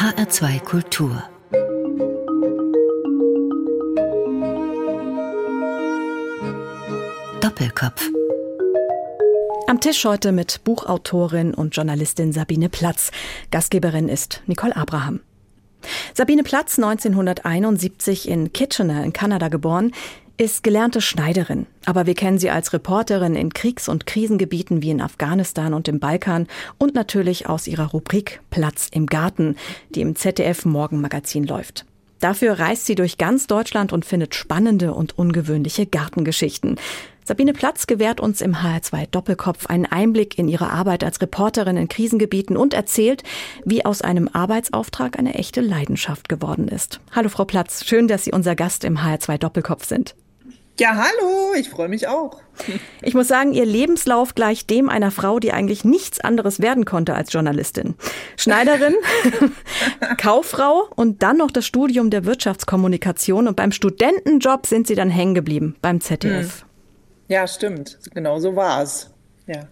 [0.00, 1.22] HR2 Kultur
[7.42, 8.08] Doppelkopf
[9.66, 13.10] am Tisch heute mit Buchautorin und Journalistin Sabine Platz.
[13.50, 15.20] Gastgeberin ist Nicole Abraham.
[16.14, 19.92] Sabine Platz, 1971 in Kitchener in Kanada geboren,
[20.40, 25.02] ist gelernte Schneiderin, aber wir kennen sie als Reporterin in Kriegs- und Krisengebieten wie in
[25.02, 26.46] Afghanistan und im Balkan
[26.78, 29.56] und natürlich aus ihrer Rubrik Platz im Garten,
[29.90, 31.84] die im ZDF Morgenmagazin läuft.
[32.20, 36.76] Dafür reist sie durch ganz Deutschland und findet spannende und ungewöhnliche Gartengeschichten.
[37.22, 41.88] Sabine Platz gewährt uns im HR2 Doppelkopf einen Einblick in ihre Arbeit als Reporterin in
[41.88, 43.24] Krisengebieten und erzählt,
[43.66, 47.00] wie aus einem Arbeitsauftrag eine echte Leidenschaft geworden ist.
[47.12, 50.14] Hallo Frau Platz, schön, dass Sie unser Gast im HR2 Doppelkopf sind.
[50.80, 52.40] Ja, hallo, ich freue mich auch.
[53.02, 57.14] Ich muss sagen, Ihr Lebenslauf gleicht dem einer Frau, die eigentlich nichts anderes werden konnte
[57.14, 57.96] als Journalistin.
[58.38, 58.94] Schneiderin,
[60.16, 65.34] Kauffrau und dann noch das Studium der Wirtschaftskommunikation und beim Studentenjob sind Sie dann hängen
[65.34, 66.62] geblieben beim ZDF.
[66.62, 66.68] Hm.
[67.28, 67.98] Ja, stimmt.
[68.14, 69.10] Genau so war es.
[69.46, 69.68] Ja.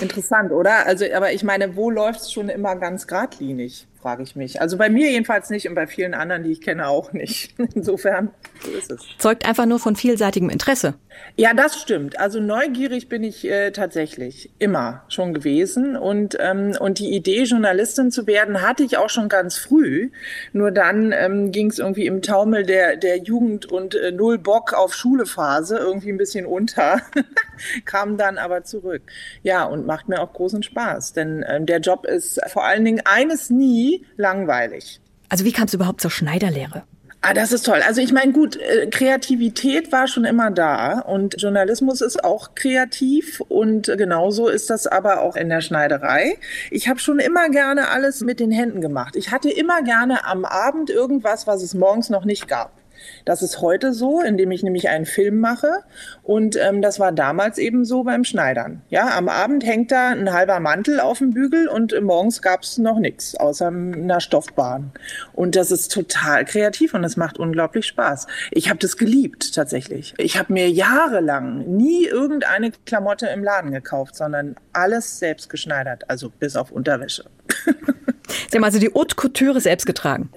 [0.00, 0.86] Interessant, oder?
[0.86, 3.87] Also, aber ich meine, wo läuft es schon immer ganz geradlinig?
[4.00, 4.60] Frage ich mich.
[4.60, 7.54] Also bei mir jedenfalls nicht und bei vielen anderen, die ich kenne, auch nicht.
[7.74, 9.02] Insofern, so ist es.
[9.18, 10.94] Zeugt einfach nur von vielseitigem Interesse.
[11.36, 12.18] Ja, das stimmt.
[12.20, 15.96] Also neugierig bin ich äh, tatsächlich immer schon gewesen.
[15.96, 20.10] Und, ähm, und die Idee, Journalistin zu werden, hatte ich auch schon ganz früh.
[20.52, 24.74] Nur dann ähm, ging es irgendwie im Taumel der, der Jugend und äh, Null Bock
[24.74, 27.00] auf Schulephase irgendwie ein bisschen unter.
[27.84, 29.02] Kam dann aber zurück.
[29.42, 31.12] Ja, und macht mir auch großen Spaß.
[31.12, 35.00] Denn ähm, der Job ist vor allen Dingen eines nie langweilig.
[35.28, 36.84] Also wie kam es überhaupt zur Schneiderlehre?
[37.20, 37.82] Ah, das ist toll.
[37.84, 43.40] Also ich meine, gut, äh, Kreativität war schon immer da und Journalismus ist auch kreativ
[43.48, 46.38] und genauso ist das aber auch in der Schneiderei.
[46.70, 49.16] Ich habe schon immer gerne alles mit den Händen gemacht.
[49.16, 52.77] Ich hatte immer gerne am Abend irgendwas, was es morgens noch nicht gab.
[53.24, 55.84] Das ist heute so, indem ich nämlich einen Film mache.
[56.22, 58.82] Und ähm, das war damals eben so beim Schneidern.
[58.88, 62.78] Ja, am Abend hängt da ein halber Mantel auf dem Bügel und morgens gab es
[62.78, 64.92] noch nichts außer einer Stoffbahn.
[65.32, 68.26] Und das ist total kreativ und das macht unglaublich Spaß.
[68.50, 70.14] Ich habe das geliebt tatsächlich.
[70.18, 76.30] Ich habe mir jahrelang nie irgendeine Klamotte im Laden gekauft, sondern alles selbst geschneidert, also
[76.30, 77.24] bis auf Unterwäsche.
[78.50, 80.30] Sie haben also die Haute Couture selbst getragen.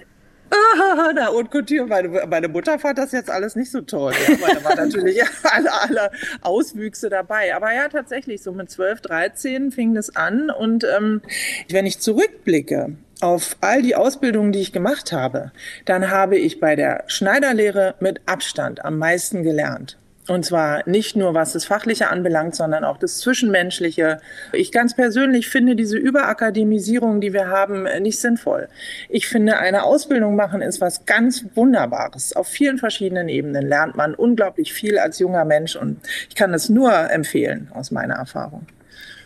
[1.14, 4.12] na und Couture, meine, meine Mutter fand das jetzt alles nicht so toll.
[4.28, 6.10] Ja, aber da war natürlich alle, alle
[6.42, 7.54] Auswüchse dabei.
[7.54, 10.50] Aber ja, tatsächlich, so mit 12, 13 fing das an.
[10.50, 11.22] Und ähm,
[11.70, 15.52] wenn ich zurückblicke auf all die Ausbildungen, die ich gemacht habe,
[15.84, 19.98] dann habe ich bei der Schneiderlehre mit Abstand am meisten gelernt.
[20.28, 24.20] Und zwar nicht nur, was das Fachliche anbelangt, sondern auch das Zwischenmenschliche.
[24.52, 28.68] Ich ganz persönlich finde diese Überakademisierung, die wir haben, nicht sinnvoll.
[29.08, 32.36] Ich finde, eine Ausbildung machen ist was ganz Wunderbares.
[32.36, 36.68] Auf vielen verschiedenen Ebenen lernt man unglaublich viel als junger Mensch und ich kann das
[36.68, 38.66] nur empfehlen aus meiner Erfahrung.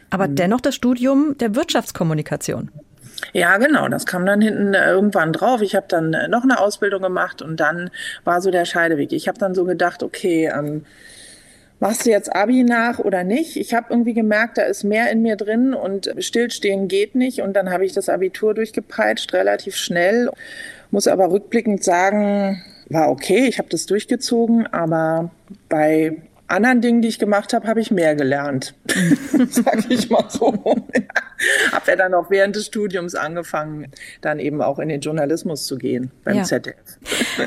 [0.08, 2.70] Aber dennoch das Studium der Wirtschaftskommunikation.
[3.32, 5.62] Ja, genau, das kam dann hinten äh, irgendwann drauf.
[5.62, 7.90] Ich habe dann äh, noch eine Ausbildung gemacht und dann
[8.24, 9.12] war so der Scheideweg.
[9.12, 10.84] Ich habe dann so gedacht, okay, ähm,
[11.80, 13.56] machst du jetzt Abi nach oder nicht?
[13.56, 17.40] Ich habe irgendwie gemerkt, da ist mehr in mir drin und stillstehen geht nicht.
[17.40, 20.30] Und dann habe ich das Abitur durchgepeitscht, relativ schnell.
[20.90, 25.30] Muss aber rückblickend sagen, war okay, ich habe das durchgezogen, aber
[25.68, 26.16] bei
[26.48, 28.74] anderen Dingen, die ich gemacht habe, habe ich mehr gelernt,
[29.50, 30.52] sag ich mal so.
[31.72, 33.88] habe ja dann auch während des Studiums angefangen,
[34.20, 36.44] dann eben auch in den Journalismus zu gehen beim ja.
[36.44, 36.98] ZDF.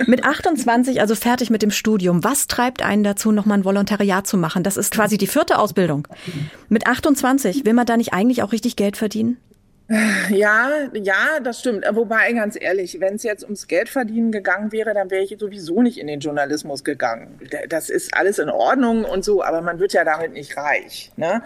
[0.08, 4.38] Mit 28, also fertig mit dem Studium, was treibt einen dazu, nochmal ein Volontariat zu
[4.38, 4.64] machen?
[4.64, 6.08] Das ist quasi die vierte Ausbildung.
[6.68, 9.38] Mit 28, will man da nicht eigentlich auch richtig Geld verdienen?
[10.30, 11.84] Ja, ja, das stimmt.
[11.92, 15.98] Wobei, ganz ehrlich, wenn es jetzt ums Geldverdienen gegangen wäre, dann wäre ich sowieso nicht
[15.98, 17.40] in den Journalismus gegangen.
[17.70, 21.12] Das ist alles in Ordnung und so, aber man wird ja damit nicht reich.
[21.18, 21.42] Ne?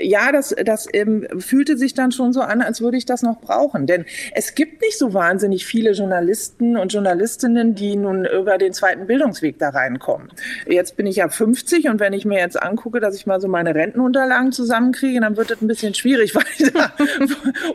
[0.00, 3.40] Ja, das, das ähm, fühlte sich dann schon so an, als würde ich das noch
[3.40, 3.86] brauchen.
[3.86, 9.06] Denn es gibt nicht so wahnsinnig viele Journalisten und Journalistinnen, die nun über den zweiten
[9.06, 10.30] Bildungsweg da reinkommen.
[10.66, 13.48] Jetzt bin ich ja 50 und wenn ich mir jetzt angucke, dass ich mal so
[13.48, 16.32] meine Rentenunterlagen zusammenkriege, dann wird das ein bisschen schwierig,
[16.74, 16.92] da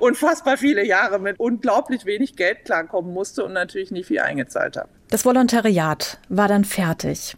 [0.07, 4.89] unfassbar viele Jahre mit unglaublich wenig Geld klarkommen musste und natürlich nie viel eingezahlt habe.
[5.09, 7.35] Das Volontariat war dann fertig.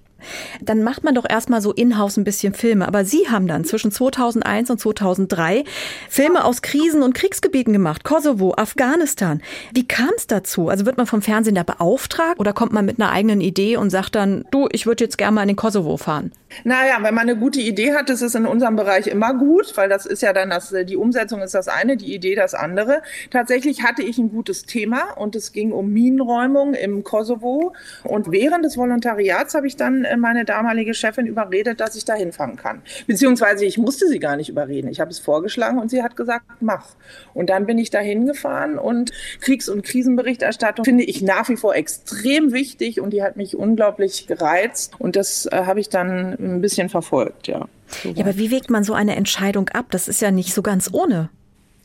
[0.62, 2.88] Dann macht man doch erstmal so in-house ein bisschen Filme.
[2.88, 5.63] Aber Sie haben dann zwischen 2001 und 2003
[6.10, 8.04] Filme aus Krisen- und Kriegsgebieten gemacht.
[8.04, 9.42] Kosovo, Afghanistan.
[9.74, 10.69] Wie kam es dazu?
[10.69, 13.89] Also wird man vom Fernsehen da beauftragt oder kommt man mit einer eigenen Idee und
[13.89, 16.31] sagt dann, du, ich würde jetzt gerne mal in den Kosovo fahren?
[16.63, 19.88] Naja, wenn man eine gute Idee hat, ist es in unserem Bereich immer gut, weil
[19.88, 23.01] das ist ja dann das, die Umsetzung ist das eine, die Idee das andere.
[23.30, 27.74] Tatsächlich hatte ich ein gutes Thema und es ging um Minenräumung im Kosovo.
[28.04, 32.56] Und während des Volontariats habe ich dann meine damalige Chefin überredet, dass ich da hinfahren
[32.56, 32.82] kann.
[33.08, 34.90] Beziehungsweise ich musste sie gar nicht überreden.
[34.90, 36.96] Ich habe es vorgeschlagen und sie hat gesagt, mach.
[37.34, 39.12] Und dann bin ich da hingefahren und
[39.42, 44.28] Kriegs- und Krisenberichterstattung finde ich nach wie vor extrem wichtig und die hat mich unglaublich
[44.28, 44.94] gereizt.
[45.00, 47.68] Und das äh, habe ich dann ein bisschen verfolgt, ja.
[48.04, 49.88] Ja, aber wie wägt man so eine Entscheidung ab?
[49.90, 51.30] Das ist ja nicht so ganz ohne.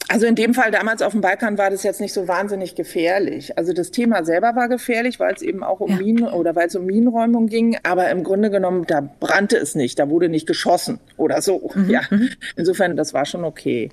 [0.08, 3.56] Also in dem Fall damals auf dem Balkan war das jetzt nicht so wahnsinnig gefährlich.
[3.56, 5.96] Also das Thema selber war gefährlich, weil es eben auch um ja.
[5.96, 7.78] Minen oder weil es um Minenräumung ging.
[7.82, 11.70] Aber im Grunde genommen, da brannte es nicht, da wurde nicht geschossen oder so.
[11.74, 11.90] Mhm.
[11.90, 12.28] Ja, mhm.
[12.56, 13.88] insofern, das war schon okay.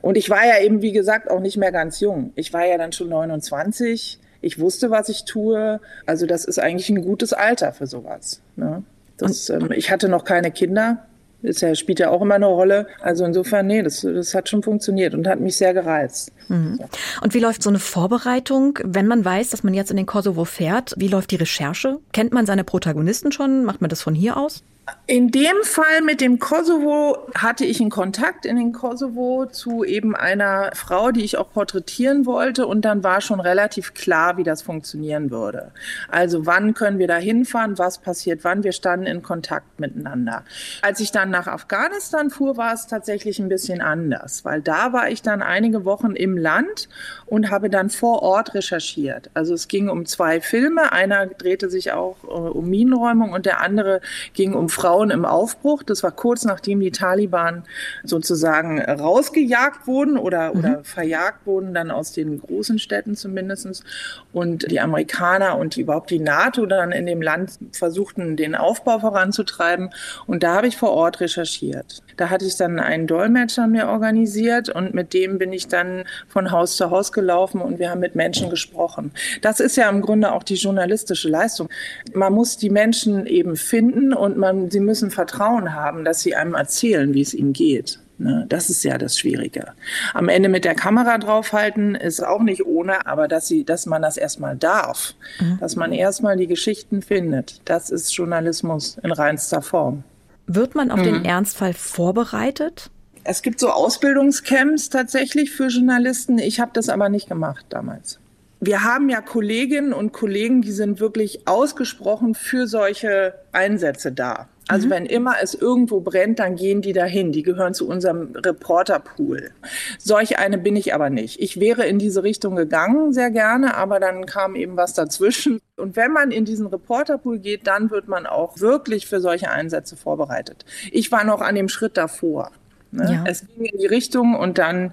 [0.00, 2.32] Und ich war ja eben, wie gesagt, auch nicht mehr ganz jung.
[2.34, 4.18] Ich war ja dann schon 29.
[4.40, 5.80] Ich wusste, was ich tue.
[6.06, 8.40] Also das ist eigentlich ein gutes Alter für sowas.
[8.56, 8.82] Ne?
[9.16, 11.06] Das, ähm, ich hatte noch keine Kinder.
[11.42, 12.86] Das ja, spielt ja auch immer eine Rolle.
[13.00, 16.32] Also insofern, nee, das, das hat schon funktioniert und hat mich sehr gereizt.
[16.48, 16.78] Mhm.
[17.20, 20.44] Und wie läuft so eine Vorbereitung, wenn man weiß, dass man jetzt in den Kosovo
[20.44, 20.94] fährt?
[20.96, 21.98] Wie läuft die Recherche?
[22.12, 23.64] Kennt man seine Protagonisten schon?
[23.64, 24.62] Macht man das von hier aus?
[25.06, 30.16] In dem Fall mit dem Kosovo hatte ich einen Kontakt in den Kosovo zu eben
[30.16, 32.66] einer Frau, die ich auch porträtieren wollte.
[32.66, 35.70] Und dann war schon relativ klar, wie das funktionieren würde.
[36.08, 38.64] Also wann können wir da hinfahren, was passiert wann.
[38.64, 40.44] Wir standen in Kontakt miteinander.
[40.82, 45.10] Als ich dann nach Afghanistan fuhr, war es tatsächlich ein bisschen anders, weil da war
[45.10, 46.88] ich dann einige Wochen im Land
[47.26, 49.30] und habe dann vor Ort recherchiert.
[49.34, 50.90] Also es ging um zwei Filme.
[50.90, 54.00] Einer drehte sich auch äh, um Minenräumung und der andere
[54.32, 55.82] ging um Frauen im Aufbruch.
[55.82, 57.64] Das war kurz nachdem die Taliban
[58.04, 60.58] sozusagen rausgejagt wurden oder, mhm.
[60.58, 63.84] oder verjagt wurden, dann aus den großen Städten zumindestens
[64.32, 69.90] Und die Amerikaner und überhaupt die NATO dann in dem Land versuchten, den Aufbau voranzutreiben.
[70.26, 72.02] Und da habe ich vor Ort recherchiert.
[72.16, 76.50] Da hatte ich dann einen Dolmetscher mir organisiert und mit dem bin ich dann von
[76.50, 79.12] Haus zu Haus gelaufen und wir haben mit Menschen gesprochen.
[79.40, 81.68] Das ist ja im Grunde auch die journalistische Leistung.
[82.14, 86.54] Man muss die Menschen eben finden und man sie müssen Vertrauen haben, dass sie einem
[86.54, 88.00] erzählen, wie es ihnen geht.
[88.18, 88.46] Ne?
[88.48, 89.72] Das ist ja das Schwierige.
[90.14, 94.02] Am Ende mit der Kamera draufhalten ist auch nicht ohne, aber dass, sie, dass man
[94.02, 95.58] das erstmal darf, mhm.
[95.58, 100.04] dass man erstmal die Geschichten findet, das ist Journalismus in reinster Form.
[100.46, 101.04] Wird man auf mhm.
[101.04, 102.90] den Ernstfall vorbereitet?
[103.24, 106.38] Es gibt so Ausbildungscamps tatsächlich für Journalisten.
[106.38, 108.18] Ich habe das aber nicht gemacht damals
[108.64, 114.48] wir haben ja Kolleginnen und Kollegen, die sind wirklich ausgesprochen für solche Einsätze da.
[114.68, 114.90] Also mhm.
[114.92, 117.32] wenn immer es irgendwo brennt, dann gehen die dahin.
[117.32, 119.50] Die gehören zu unserem Reporterpool.
[119.98, 121.40] Solch eine bin ich aber nicht.
[121.40, 125.60] Ich wäre in diese Richtung gegangen, sehr gerne, aber dann kam eben was dazwischen.
[125.76, 129.96] Und wenn man in diesen Reporterpool geht, dann wird man auch wirklich für solche Einsätze
[129.96, 130.64] vorbereitet.
[130.92, 132.52] Ich war noch an dem Schritt davor.
[132.92, 133.12] Ne?
[133.12, 133.24] Ja.
[133.26, 134.92] Es ging in die Richtung und dann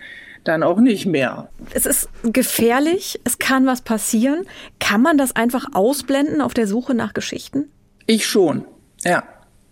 [0.50, 1.50] dann auch nicht mehr.
[1.74, 4.46] Es ist gefährlich, es kann was passieren.
[4.80, 7.70] Kann man das einfach ausblenden auf der Suche nach Geschichten?
[8.06, 8.66] Ich schon,
[9.04, 9.24] ja,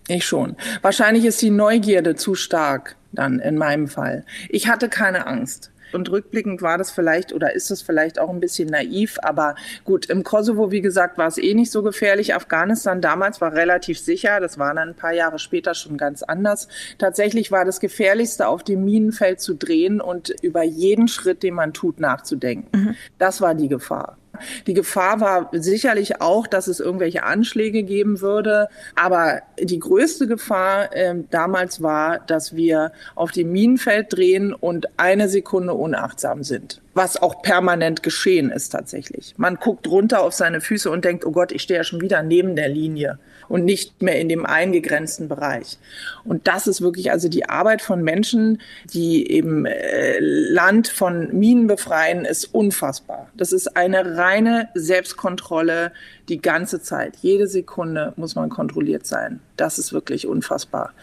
[0.08, 0.56] ich schon.
[0.82, 4.26] Wahrscheinlich ist die Neugierde zu stark dann in meinem Fall.
[4.50, 5.72] Ich hatte keine Angst.
[5.92, 10.08] Und rückblickend war das vielleicht oder ist das vielleicht auch ein bisschen naiv, aber gut,
[10.08, 12.34] im Kosovo, wie gesagt, war es eh nicht so gefährlich.
[12.36, 16.68] Afghanistan damals war relativ sicher, das war dann ein paar Jahre später schon ganz anders.
[16.98, 21.74] Tatsächlich war das Gefährlichste, auf dem Minenfeld zu drehen und über jeden Schritt, den man
[21.74, 22.80] tut, nachzudenken.
[22.80, 22.96] Mhm.
[23.18, 24.18] Das war die Gefahr.
[24.66, 28.68] Die Gefahr war sicherlich auch, dass es irgendwelche Anschläge geben würde.
[28.96, 35.30] Aber die größte Gefahr äh, damals war, dass wir auf dem Minenfeld drehen und eine
[35.30, 39.36] Sekunde unachtsam sind was auch permanent geschehen ist tatsächlich.
[39.38, 42.24] Man guckt runter auf seine Füße und denkt, oh Gott, ich stehe ja schon wieder
[42.24, 45.78] neben der Linie und nicht mehr in dem eingegrenzten Bereich.
[46.26, 48.60] Und das ist wirklich also die Arbeit von Menschen,
[48.94, 53.30] die eben äh, Land von Minen befreien, ist unfassbar.
[53.38, 55.92] Das ist eine reine Selbstkontrolle
[56.30, 57.16] die ganze Zeit.
[57.22, 59.40] Jede Sekunde muss man kontrolliert sein.
[59.56, 60.94] Das ist wirklich unfassbar.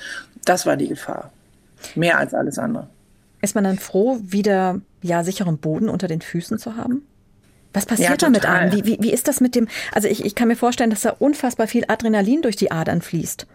[0.44, 1.30] Das war die Gefahr.
[1.94, 2.88] Mehr als alles andere.
[3.40, 7.06] Ist man dann froh, wieder ja sicheren Boden unter den Füßen zu haben?
[7.72, 8.72] Was passiert ja, damit an?
[8.72, 9.68] Wie, wie, wie ist das mit dem?
[9.92, 13.46] Also ich, ich kann mir vorstellen, dass da unfassbar viel Adrenalin durch die Adern fließt.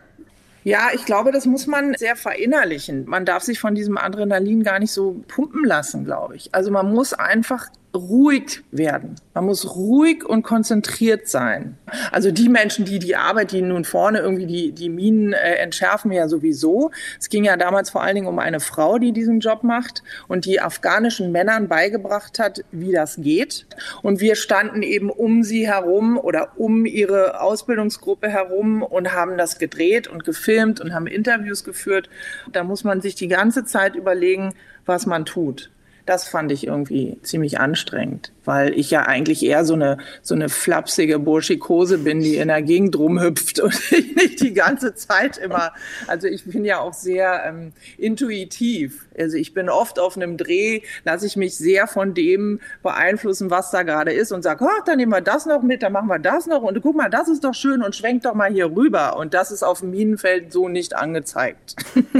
[0.65, 3.05] Ja, ich glaube, das muss man sehr verinnerlichen.
[3.05, 6.53] Man darf sich von diesem Adrenalin gar nicht so pumpen lassen, glaube ich.
[6.53, 9.15] Also man muss einfach ruhig werden.
[9.33, 11.77] Man muss ruhig und konzentriert sein.
[12.11, 16.11] Also die Menschen, die die Arbeit, die nun vorne irgendwie die, die Minen äh, entschärfen,
[16.11, 16.91] ja sowieso.
[17.19, 20.45] Es ging ja damals vor allen Dingen um eine Frau, die diesen Job macht und
[20.45, 23.65] die afghanischen Männern beigebracht hat, wie das geht.
[24.03, 29.57] Und wir standen eben um sie herum oder um ihre Ausbildungsgruppe herum und haben das
[29.57, 32.09] gedreht und gefilmt und haben Interviews geführt.
[32.51, 34.53] Da muss man sich die ganze Zeit überlegen,
[34.85, 35.71] was man tut.
[36.09, 40.49] Das fand ich irgendwie ziemlich anstrengend weil ich ja eigentlich eher so eine, so eine
[40.49, 45.71] flapsige Burschikose bin, die in der Gegend rumhüpft und ich nicht die ganze Zeit immer.
[46.07, 49.05] Also ich bin ja auch sehr ähm, intuitiv.
[49.15, 53.69] Also ich bin oft auf einem Dreh, lasse ich mich sehr von dem beeinflussen, was
[53.69, 56.17] da gerade ist und sage, oh, dann nehmen wir das noch mit, dann machen wir
[56.17, 59.15] das noch und guck mal, das ist doch schön und schwenkt doch mal hier rüber.
[59.17, 61.75] Und das ist auf dem Minenfeld so nicht angezeigt.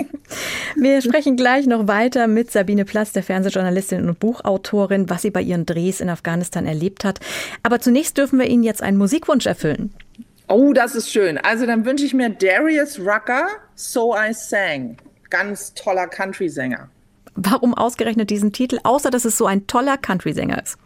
[0.76, 5.42] Wir sprechen gleich noch weiter mit Sabine Platz, der Fernsehjournalistin und Buchautorin, was sie bei
[5.42, 7.20] ihren Drehs in der Afghanistan erlebt hat.
[7.64, 9.94] Aber zunächst dürfen wir Ihnen jetzt einen Musikwunsch erfüllen.
[10.48, 11.38] Oh, das ist schön.
[11.38, 14.98] Also dann wünsche ich mir Darius Rucker, So I Sang.
[15.30, 16.90] Ganz toller Country-Sänger.
[17.36, 20.78] Warum ausgerechnet diesen Titel, außer dass es so ein toller Country-Sänger ist?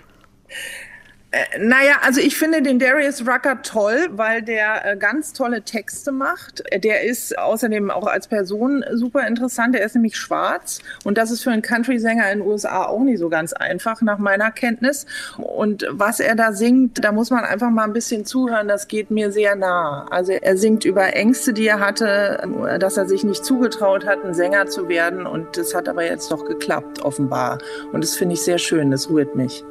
[1.34, 6.12] Äh, naja, also ich finde den Darius Rucker toll, weil der äh, ganz tolle Texte
[6.12, 6.64] macht.
[6.84, 9.76] Der ist außerdem auch als Person super interessant.
[9.76, 13.18] Er ist nämlich schwarz und das ist für einen Country-Sänger in den USA auch nicht
[13.18, 15.08] so ganz einfach, nach meiner Kenntnis.
[15.38, 18.68] Und was er da singt, da muss man einfach mal ein bisschen zuhören.
[18.68, 20.06] Das geht mir sehr nah.
[20.12, 22.48] Also er singt über Ängste, die er hatte,
[22.80, 25.26] dass er sich nicht zugetraut hat, ein Sänger zu werden.
[25.26, 27.58] Und das hat aber jetzt doch geklappt, offenbar.
[27.92, 28.92] Und das finde ich sehr schön.
[28.92, 29.64] Das rührt mich.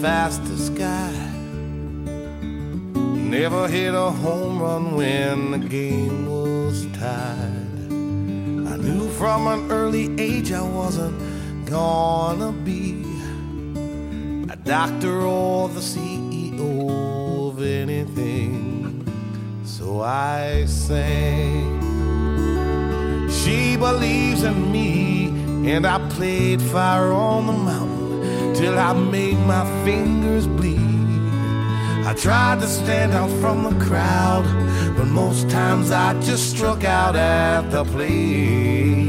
[0.00, 1.12] Fastest guy.
[3.36, 7.88] Never hit a home run when the game was tied.
[8.72, 11.16] I knew from an early age I wasn't
[11.66, 13.04] gonna be
[14.50, 19.04] a doctor or the CEO of anything.
[19.64, 21.80] So I sang.
[23.30, 25.28] She believes in me,
[25.72, 27.89] and I played fire on the mountain
[28.60, 30.78] till I made my fingers bleed.
[32.04, 34.44] I tried to stand out from the crowd,
[34.96, 39.08] but most times I just struck out at the plate.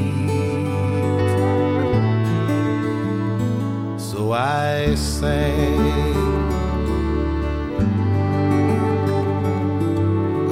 [3.97, 5.81] So I sang.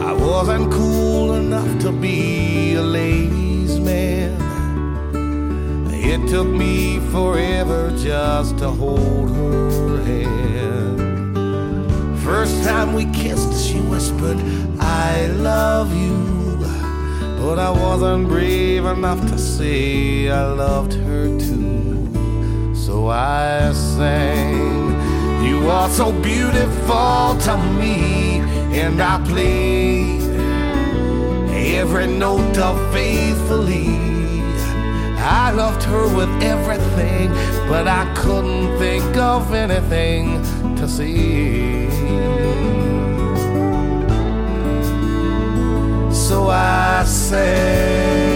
[0.09, 3.38] I wasn't cool enough to be a man.
[6.11, 10.99] It took me forever just to hold her hand.
[12.23, 14.39] First time we kissed, she whispered,
[14.79, 16.17] I love you.
[17.39, 22.73] But I wasn't brave enough to say I loved her too.
[22.73, 24.95] So I sang,
[25.45, 28.39] You are so beautiful to me.
[28.81, 30.21] And I played
[31.53, 34.18] every note of faithfully.
[35.21, 37.29] I loved her with everything,
[37.67, 40.41] but I couldn't think of anything
[40.77, 41.89] to say.
[46.11, 48.29] So I said.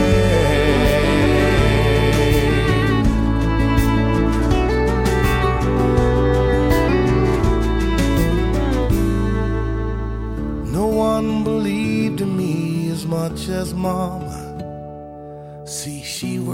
[10.71, 14.22] No one believed in me as much as mom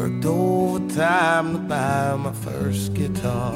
[0.09, 3.53] worked overtime to buy my first guitar.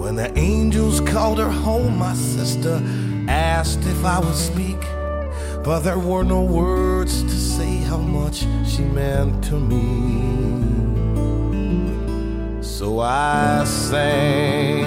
[0.00, 2.82] When the angels called her home, my sister
[3.28, 4.80] asked if I would speak.
[5.64, 9.82] But there were no words to say how much she meant to me.
[12.62, 14.84] So I sang,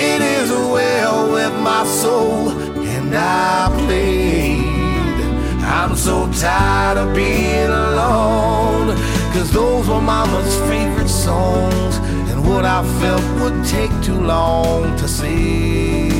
[0.00, 4.60] It is well with my soul, and I played.
[5.64, 8.79] I'm so tired of being alone.
[9.32, 11.96] Cause those were mama's favorite songs.
[12.30, 16.10] And what I felt would take too long to say.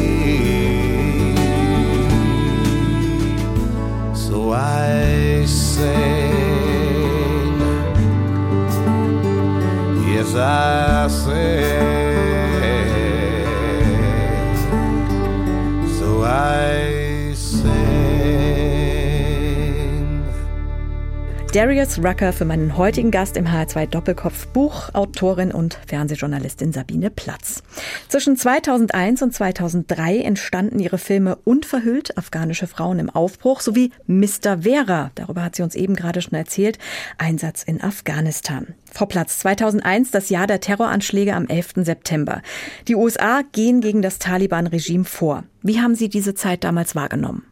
[4.14, 6.30] So I sang.
[10.12, 11.90] Yes, I sang.
[15.98, 16.79] So I
[21.52, 27.64] Darius Rucker für meinen heutigen Gast im HR2 Doppelkopf Buchautorin und Fernsehjournalistin Sabine Platz.
[28.06, 34.62] Zwischen 2001 und 2003 entstanden ihre Filme Unverhüllt, afghanische Frauen im Aufbruch sowie Mr.
[34.62, 36.78] Vera, darüber hat sie uns eben gerade schon erzählt,
[37.18, 38.68] Einsatz in Afghanistan.
[38.92, 41.72] Frau Platz, 2001, das Jahr der Terroranschläge am 11.
[41.78, 42.42] September.
[42.86, 45.42] Die USA gehen gegen das Taliban-Regime vor.
[45.62, 47.42] Wie haben Sie diese Zeit damals wahrgenommen?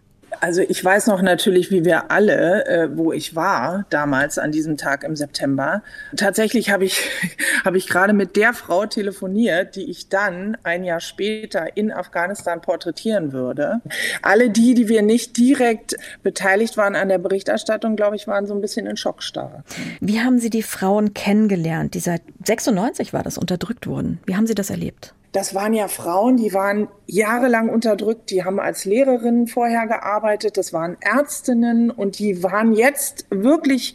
[0.41, 4.77] Also ich weiß noch natürlich, wie wir alle, äh, wo ich war damals an diesem
[4.77, 5.83] Tag im September.
[6.17, 7.03] Tatsächlich habe ich,
[7.65, 12.61] habe ich gerade mit der Frau telefoniert, die ich dann ein Jahr später in Afghanistan
[12.61, 13.81] porträtieren würde.
[14.23, 18.55] Alle die, die wir nicht direkt beteiligt waren an der Berichterstattung, glaube ich, waren so
[18.55, 19.65] ein bisschen in Schockstarre.
[20.01, 24.21] Wie haben Sie die Frauen kennengelernt, die seit 96 war das unterdrückt wurden?
[24.27, 25.15] Wie haben Sie das erlebt?
[25.33, 30.73] Das waren ja Frauen, die waren jahrelang unterdrückt, die haben als Lehrerinnen vorher gearbeitet, das
[30.73, 33.95] waren Ärztinnen und die waren jetzt wirklich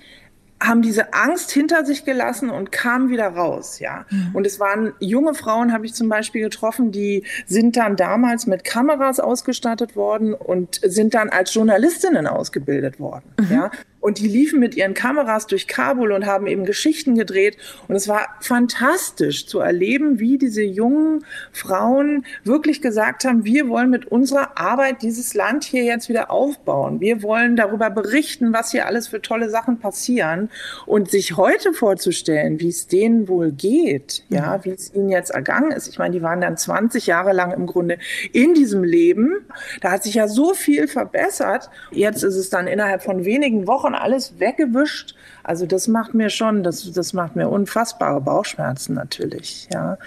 [0.64, 4.06] haben diese Angst hinter sich gelassen und kamen wieder raus, ja.
[4.10, 4.30] Mhm.
[4.34, 8.64] Und es waren junge Frauen, habe ich zum Beispiel getroffen, die sind dann damals mit
[8.64, 13.52] Kameras ausgestattet worden und sind dann als Journalistinnen ausgebildet worden, mhm.
[13.52, 13.72] ja.
[14.04, 17.56] Und die liefen mit ihren Kameras durch Kabul und haben eben Geschichten gedreht.
[17.88, 23.90] Und es war fantastisch zu erleben, wie diese jungen Frauen wirklich gesagt haben, wir wollen
[23.90, 27.00] mit unserer Arbeit dieses Land hier jetzt wieder aufbauen.
[27.00, 30.50] Wir wollen darüber berichten, was hier alles für tolle Sachen passieren.
[30.86, 34.66] Und sich heute vorzustellen, wie es denen wohl geht, ja, mhm.
[34.66, 35.88] wie es ihnen jetzt ergangen ist.
[35.88, 38.00] Ich meine, die waren dann 20 Jahre lang im Grunde
[38.34, 39.46] in diesem Leben.
[39.80, 41.70] Da hat sich ja so viel verbessert.
[41.92, 45.16] Jetzt ist es dann innerhalb von wenigen Wochen schon alles weggewischt.
[45.44, 49.98] Also das macht mir schon, das, das macht mir unfassbare Bauchschmerzen natürlich, ja.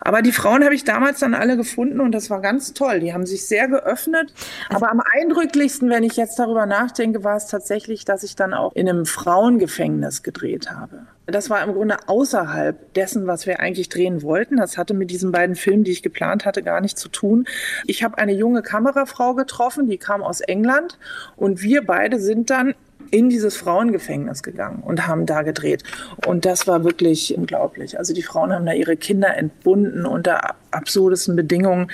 [0.00, 3.00] Aber die Frauen habe ich damals dann alle gefunden und das war ganz toll.
[3.00, 4.32] Die haben sich sehr geöffnet.
[4.70, 8.72] Aber am eindrücklichsten, wenn ich jetzt darüber nachdenke, war es tatsächlich, dass ich dann auch
[8.74, 11.02] in einem Frauengefängnis gedreht habe.
[11.26, 14.56] Das war im Grunde außerhalb dessen, was wir eigentlich drehen wollten.
[14.56, 17.44] Das hatte mit diesen beiden Filmen, die ich geplant hatte, gar nichts zu tun.
[17.86, 20.98] Ich habe eine junge Kamerafrau getroffen, die kam aus England
[21.36, 22.74] und wir beide sind dann
[23.10, 25.82] in dieses Frauengefängnis gegangen und haben da gedreht.
[26.26, 27.98] Und das war wirklich unglaublich.
[27.98, 31.90] Also die Frauen haben da ihre Kinder entbunden unter absurdesten Bedingungen.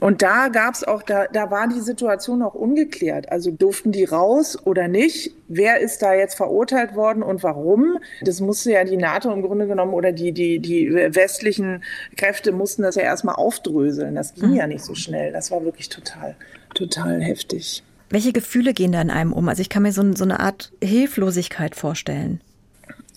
[0.00, 3.30] Und da gab es auch, da, da war die Situation auch ungeklärt.
[3.30, 5.32] Also durften die raus oder nicht?
[5.48, 7.98] Wer ist da jetzt verurteilt worden und warum?
[8.22, 11.82] Das musste ja die NATO im Grunde genommen oder die, die, die westlichen
[12.16, 14.14] Kräfte mussten das ja erstmal aufdröseln.
[14.14, 14.56] Das ging mhm.
[14.56, 15.32] ja nicht so schnell.
[15.32, 16.36] Das war wirklich total,
[16.74, 17.82] total heftig.
[18.10, 19.48] Welche Gefühle gehen da in einem um?
[19.48, 22.40] Also ich kann mir so, so eine Art Hilflosigkeit vorstellen.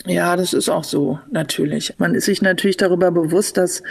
[0.05, 1.93] Ja, das ist auch so, natürlich.
[1.97, 3.83] Man ist sich natürlich darüber bewusst, dass,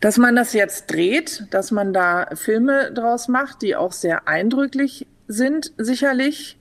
[0.00, 5.06] dass man das jetzt dreht, dass man da Filme draus macht, die auch sehr eindrücklich
[5.28, 6.58] sind, sicherlich.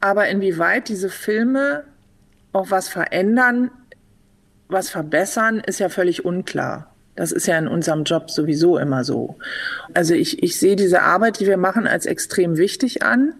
[0.00, 1.84] Aber inwieweit diese Filme
[2.52, 3.70] auch was verändern,
[4.68, 6.94] was verbessern, ist ja völlig unklar.
[7.16, 9.36] Das ist ja in unserem Job sowieso immer so.
[9.94, 13.32] Also ich, ich sehe diese Arbeit, die wir machen, als extrem wichtig an.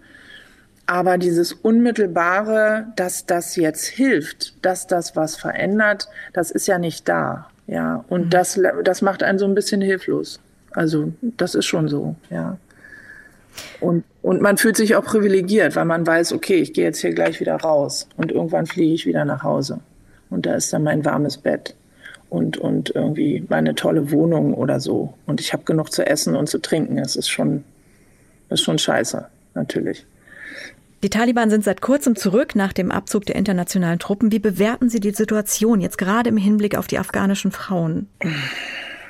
[0.87, 7.07] Aber dieses Unmittelbare, dass das jetzt hilft, dass das was verändert, das ist ja nicht
[7.07, 7.49] da.
[7.67, 8.29] Ja, und mhm.
[8.29, 10.39] das, das macht einen so ein bisschen hilflos.
[10.71, 12.57] Also, das ist schon so, ja.
[13.81, 17.13] Und, und man fühlt sich auch privilegiert, weil man weiß, okay, ich gehe jetzt hier
[17.13, 19.79] gleich wieder raus und irgendwann fliege ich wieder nach Hause.
[20.29, 21.75] Und da ist dann mein warmes Bett
[22.29, 25.13] und, und irgendwie meine tolle Wohnung oder so.
[25.25, 26.97] Und ich habe genug zu essen und zu trinken.
[26.97, 27.63] Es ist schon,
[28.49, 30.05] ist schon scheiße, natürlich.
[31.03, 34.31] Die Taliban sind seit kurzem zurück nach dem Abzug der internationalen Truppen.
[34.31, 38.09] Wie bewerten Sie die Situation jetzt gerade im Hinblick auf die afghanischen Frauen?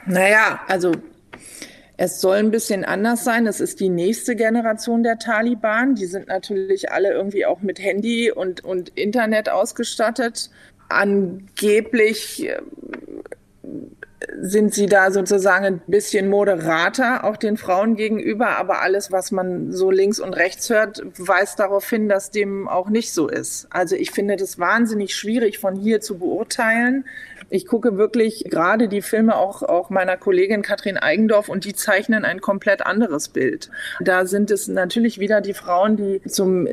[0.06, 0.92] Naja, also
[1.96, 3.48] es soll ein bisschen anders sein.
[3.48, 5.96] Es ist die nächste Generation der Taliban.
[5.96, 10.50] Die sind natürlich alle irgendwie auch mit Handy und, und Internet ausgestattet
[10.90, 12.62] angeblich äh,
[14.40, 19.72] sind sie da sozusagen ein bisschen moderater auch den Frauen gegenüber, aber alles, was man
[19.72, 23.68] so links und rechts hört, weist darauf hin, dass dem auch nicht so ist.
[23.70, 27.06] Also ich finde das wahnsinnig schwierig von hier zu beurteilen.
[27.50, 32.26] Ich gucke wirklich gerade die Filme auch, auch meiner Kollegin Katrin Eigendorf und die zeichnen
[32.26, 33.70] ein komplett anderes Bild.
[34.02, 36.64] Da sind es natürlich wieder die Frauen, die zum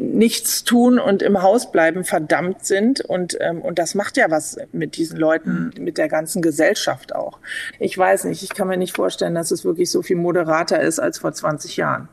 [0.00, 4.96] Nichtstun und im Haus bleiben verdammt sind und, ähm, und das macht ja was mit
[4.96, 7.38] diesen Leuten, mit der ganzen Gesellschaft auch.
[7.78, 11.00] Ich weiß nicht, ich kann mir nicht vorstellen, dass es wirklich so viel moderater ist
[11.00, 12.08] als vor 20 Jahren.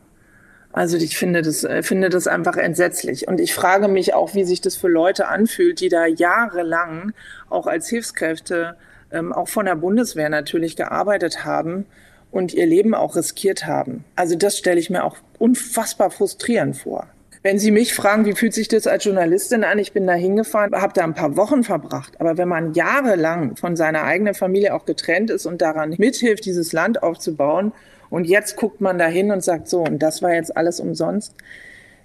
[0.77, 3.27] Also ich finde das, äh, finde das einfach entsetzlich.
[3.27, 7.13] Und ich frage mich auch, wie sich das für Leute anfühlt, die da jahrelang
[7.49, 8.77] auch als Hilfskräfte,
[9.11, 11.87] ähm, auch von der Bundeswehr natürlich gearbeitet haben
[12.29, 14.05] und ihr Leben auch riskiert haben.
[14.15, 17.07] Also das stelle ich mir auch unfassbar frustrierend vor
[17.41, 19.79] Wenn Sie mich fragen, wie fühlt sich das als Journalistin an?
[19.79, 22.21] Ich bin da hingefahren, habe da ein paar Wochen verbracht.
[22.21, 26.71] Aber wenn man jahrelang von seiner eigenen Familie auch getrennt ist und daran mithilft, dieses
[26.71, 27.71] Land aufzubauen,
[28.09, 31.33] und jetzt guckt man da hin und sagt so, und das war jetzt alles umsonst,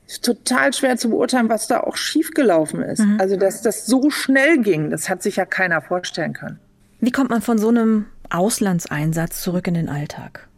[0.07, 3.01] ist total schwer zu beurteilen, was da auch schiefgelaufen ist.
[3.01, 3.19] Mhm.
[3.21, 6.59] Also, dass das so schnell ging, das hat sich ja keiner vorstellen können.
[7.01, 10.49] Wie kommt man von so einem Auslandseinsatz zurück in den Alltag?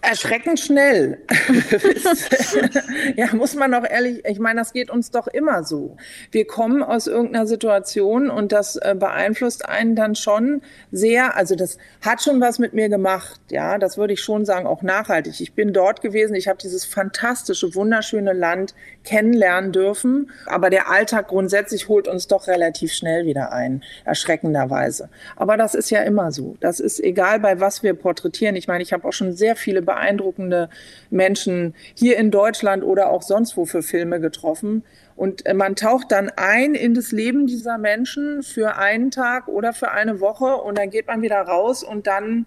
[0.00, 1.18] Erschreckend schnell.
[3.16, 5.96] ja, muss man auch ehrlich, ich meine, das geht uns doch immer so.
[6.30, 11.78] Wir kommen aus irgendeiner Situation und das äh, beeinflusst einen dann schon sehr, also das
[12.00, 15.40] hat schon was mit mir gemacht, ja, das würde ich schon sagen, auch nachhaltig.
[15.40, 18.74] Ich bin dort gewesen, ich habe dieses fantastische, wunderschöne Land
[19.04, 25.10] kennenlernen dürfen, aber der Alltag grundsätzlich holt uns doch relativ schnell wieder ein, erschreckenderweise.
[25.36, 26.56] Aber das ist ja immer so.
[26.60, 28.56] Das ist egal, bei was wir porträtieren.
[28.56, 30.68] Ich meine, ich habe auch schon sehr viele beeindruckende
[31.10, 34.84] Menschen hier in Deutschland oder auch sonst wo für Filme getroffen.
[35.16, 39.72] Und äh, man taucht dann ein in das Leben dieser Menschen für einen Tag oder
[39.72, 42.46] für eine Woche und dann geht man wieder raus und dann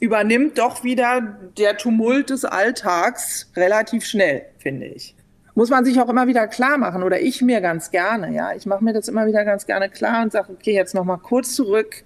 [0.00, 5.14] übernimmt doch wieder der Tumult des Alltags relativ schnell, finde ich.
[5.54, 8.52] Muss man sich auch immer wieder klar machen oder ich mir ganz gerne, ja.
[8.54, 11.16] Ich mache mir das immer wieder ganz gerne klar und sage, okay, jetzt noch mal
[11.16, 12.04] kurz zurück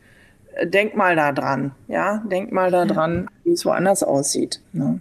[0.65, 4.61] denk mal da dran, ja, denk mal da dran, wie es woanders aussieht.
[4.73, 5.01] Ne?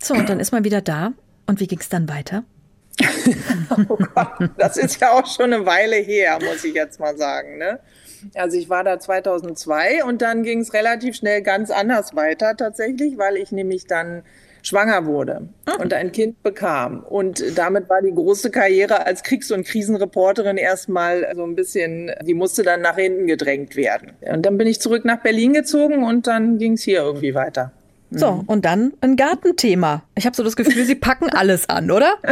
[0.00, 1.12] So, und dann ist man wieder da.
[1.46, 2.44] Und wie ging es dann weiter?
[3.88, 7.56] oh Gott, das ist ja auch schon eine Weile her, muss ich jetzt mal sagen.
[7.56, 7.78] Ne?
[8.34, 13.16] Also ich war da 2002 und dann ging es relativ schnell ganz anders weiter tatsächlich,
[13.16, 14.24] weil ich nämlich dann
[14.68, 15.76] schwanger wurde ah.
[15.80, 17.02] und ein Kind bekam.
[17.02, 22.34] Und damit war die große Karriere als Kriegs- und Krisenreporterin erstmal so ein bisschen, die
[22.34, 24.12] musste dann nach hinten gedrängt werden.
[24.20, 27.72] Und dann bin ich zurück nach Berlin gezogen und dann ging es hier irgendwie weiter.
[28.10, 28.40] So, mhm.
[28.42, 30.02] und dann ein Gartenthema.
[30.14, 32.14] Ich habe so das Gefühl, Sie packen alles an, oder?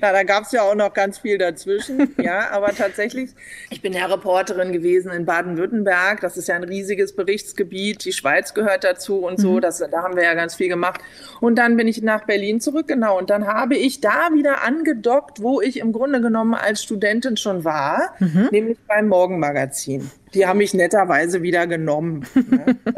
[0.00, 2.14] Na, da gab es ja auch noch ganz viel dazwischen.
[2.26, 3.30] Ja, aber tatsächlich,
[3.70, 6.20] ich bin ja Reporterin gewesen in Baden-Württemberg.
[6.20, 8.04] Das ist ja ein riesiges Berichtsgebiet.
[8.04, 9.52] Die Schweiz gehört dazu und so.
[9.52, 9.60] Mhm.
[9.60, 11.00] Das, da haben wir ja ganz viel gemacht.
[11.40, 13.18] Und dann bin ich nach Berlin zurück, genau.
[13.18, 17.64] Und dann habe ich da wieder angedockt, wo ich im Grunde genommen als Studentin schon
[17.64, 18.48] war, mhm.
[18.50, 20.10] nämlich beim Morgenmagazin.
[20.34, 22.26] Die haben mich netterweise wieder genommen.
[22.34, 22.76] Ne?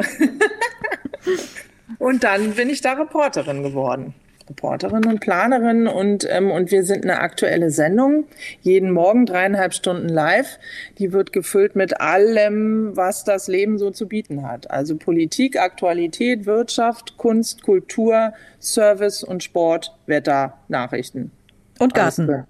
[1.98, 4.14] und dann bin ich da Reporterin geworden.
[4.48, 8.24] Reporterin und Planerin und, ähm, und wir sind eine aktuelle Sendung.
[8.62, 10.58] Jeden Morgen dreieinhalb Stunden live.
[10.98, 14.70] Die wird gefüllt mit allem, was das Leben so zu bieten hat.
[14.70, 21.30] Also Politik, Aktualität, Wirtschaft, Kunst, Kultur, Service und Sport, Wetter, Nachrichten.
[21.78, 22.46] Und Garten.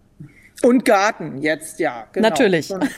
[0.63, 2.07] Und Garten, jetzt ja.
[2.13, 2.31] Genau.
[2.31, 2.73] Natürlich.
[2.73, 2.89] Und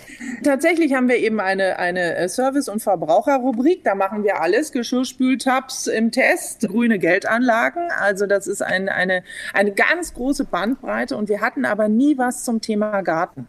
[0.42, 3.84] tatsächlich haben wir eben eine, eine äh, Service- und Verbraucherrubrik.
[3.84, 4.72] Da machen wir alles.
[4.72, 7.90] Geschirrspültabs im Test, grüne Geldanlagen.
[8.00, 11.16] Also das ist ein, eine, eine ganz große Bandbreite.
[11.16, 13.46] Und wir hatten aber nie was zum Thema Garten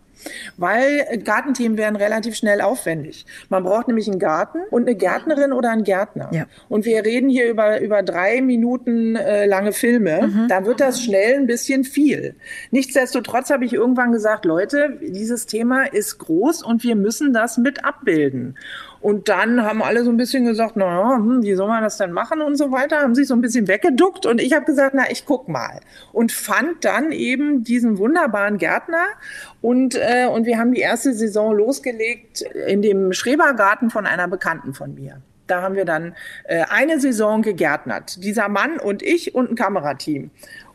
[0.58, 3.26] weil Gartenthemen werden relativ schnell aufwendig.
[3.50, 6.30] Man braucht nämlich einen Garten und eine Gärtnerin oder einen Gärtner.
[6.32, 6.46] Ja.
[6.70, 10.28] Und wir reden hier über, über drei Minuten äh, lange Filme.
[10.28, 10.48] Mhm.
[10.48, 12.36] Da wird das schnell ein bisschen viel.
[12.72, 17.84] Nichtsdestotrotz habe ich irgendwann gesagt, Leute, dieses Thema ist groß und wir müssen das mit
[17.86, 18.56] abbilden.
[19.02, 22.12] Und dann haben alle so ein bisschen gesagt, na, hm, wie soll man das denn
[22.12, 25.10] machen und so weiter, haben sich so ein bisschen weggeduckt und ich habe gesagt, na,
[25.10, 25.80] ich guck mal
[26.12, 29.06] und fand dann eben diesen wunderbaren Gärtner
[29.62, 34.74] und äh, und wir haben die erste Saison losgelegt in dem Schrebergarten von einer Bekannten
[34.74, 35.22] von mir.
[35.48, 38.24] Da haben wir dann äh, eine Saison gegärtnert.
[38.24, 40.32] Dieser Mann und ich und ein Kamerateam.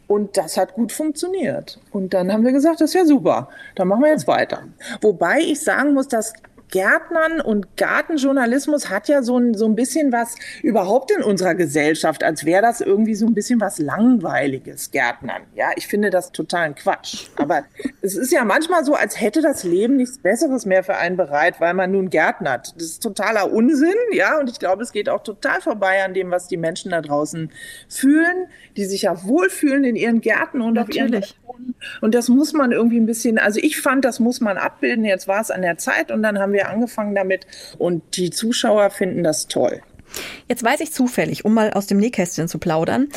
[0.07, 1.81] Und das hat gut funktioniert.
[1.91, 3.49] Und dann haben wir gesagt, das ist ja super.
[3.75, 4.65] Dann machen wir jetzt weiter.
[5.01, 6.33] Wobei ich sagen muss, dass
[6.71, 12.25] Gärtnern und Gartenjournalismus hat ja so ein, so ein bisschen was überhaupt in unserer Gesellschaft,
[12.25, 15.43] als wäre das irgendwie so ein bisschen was Langweiliges, Gärtnern.
[15.55, 17.29] Ja, ich finde das totalen Quatsch.
[17.37, 17.65] Aber
[18.03, 21.61] es ist ja manchmal so, als hätte das Leben nichts Besseres mehr für einen bereit,
[21.61, 22.75] weil man nun gärtnert.
[22.77, 26.31] Das ist totaler Unsinn, ja, und ich glaube, es geht auch total vorbei an dem,
[26.31, 27.51] was die Menschen da draußen
[27.89, 31.03] fühlen, die sich ja wohlfühlen in ihren Gärten und Natürlich.
[31.03, 31.75] auf ihren Balkonen.
[32.01, 35.05] Und das muss man irgendwie ein bisschen, also ich fand, das muss man abbilden.
[35.05, 37.47] Jetzt war es an der Zeit und dann haben wir wir angefangen damit
[37.79, 39.83] und die Zuschauer finden das toll.
[40.49, 43.09] Jetzt weiß ich zufällig, um mal aus dem Nähkästchen zu plaudern,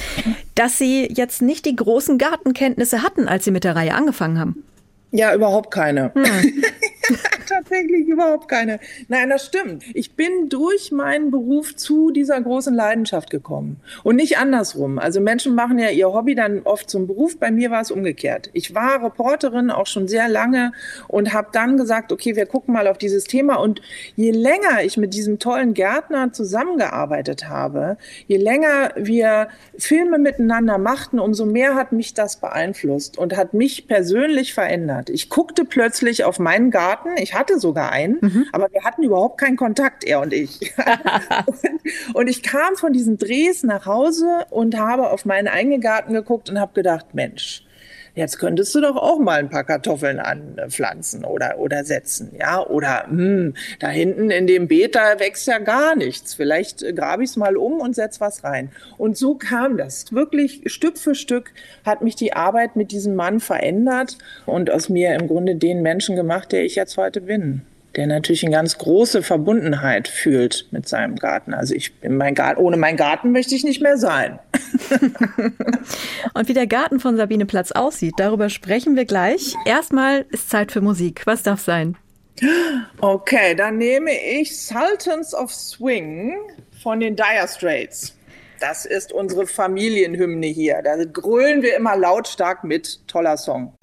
[0.56, 4.64] dass Sie jetzt nicht die großen Gartenkenntnisse hatten, als Sie mit der Reihe angefangen haben.
[5.12, 6.12] Ja, überhaupt keine.
[6.14, 6.24] Hm.
[7.48, 8.80] Tatsächlich überhaupt keine.
[9.08, 9.84] Nein, das stimmt.
[9.94, 15.00] Ich bin durch meinen Beruf zu dieser großen Leidenschaft gekommen und nicht andersrum.
[15.00, 17.38] Also Menschen machen ja ihr Hobby dann oft zum Beruf.
[17.38, 18.50] Bei mir war es umgekehrt.
[18.54, 20.74] Ich war Reporterin auch schon sehr lange
[21.08, 23.56] und habe dann gesagt, okay, wir gucken mal auf dieses Thema.
[23.56, 23.82] Und
[24.16, 31.20] je länger ich mit diesem tollen Gärtner zusammengearbeitet habe, je länger wir Filme miteinander machten,
[31.20, 35.10] umso mehr hat mich das beeinflusst und hat mich persönlich verändert.
[35.10, 36.89] Ich guckte plötzlich auf meinen Garten.
[37.18, 38.46] Ich hatte sogar einen, mhm.
[38.52, 40.74] aber wir hatten überhaupt keinen Kontakt, er und ich.
[41.46, 46.14] und, und ich kam von diesen Drehs nach Hause und habe auf meinen eigenen Garten
[46.14, 47.64] geguckt und habe gedacht, Mensch,
[48.16, 53.06] jetzt könntest du doch auch mal ein paar Kartoffeln anpflanzen oder, oder setzen, ja, oder
[53.08, 57.32] mh, hm, da hinten in dem Beet, da wächst ja gar nichts, vielleicht grabe ich
[57.32, 58.72] es mal um und setz was rein.
[58.98, 60.12] Und so kam das.
[60.14, 61.52] Wirklich Stück für Stück
[61.86, 66.16] hat mich die Arbeit mit diesem Mann verändert und aus mir im Grunde den Menschen
[66.16, 67.62] gemacht, der ich jetzt heute bin
[67.96, 71.54] der natürlich eine ganz große Verbundenheit fühlt mit seinem Garten.
[71.54, 74.40] Also ich mein Garten, ohne meinen Garten möchte ich nicht mehr sein.
[76.34, 79.56] Und wie der Garten von Sabine Platz aussieht, darüber sprechen wir gleich.
[79.66, 81.24] Erstmal ist Zeit für Musik.
[81.26, 81.98] Was darf sein?
[83.02, 86.38] Okay, dann nehme ich Sultans of Swing
[86.82, 88.16] von den Dire Straits.
[88.60, 90.82] Das ist unsere Familienhymne hier.
[90.84, 93.00] Da grölen wir immer lautstark mit.
[93.08, 93.74] Toller Song.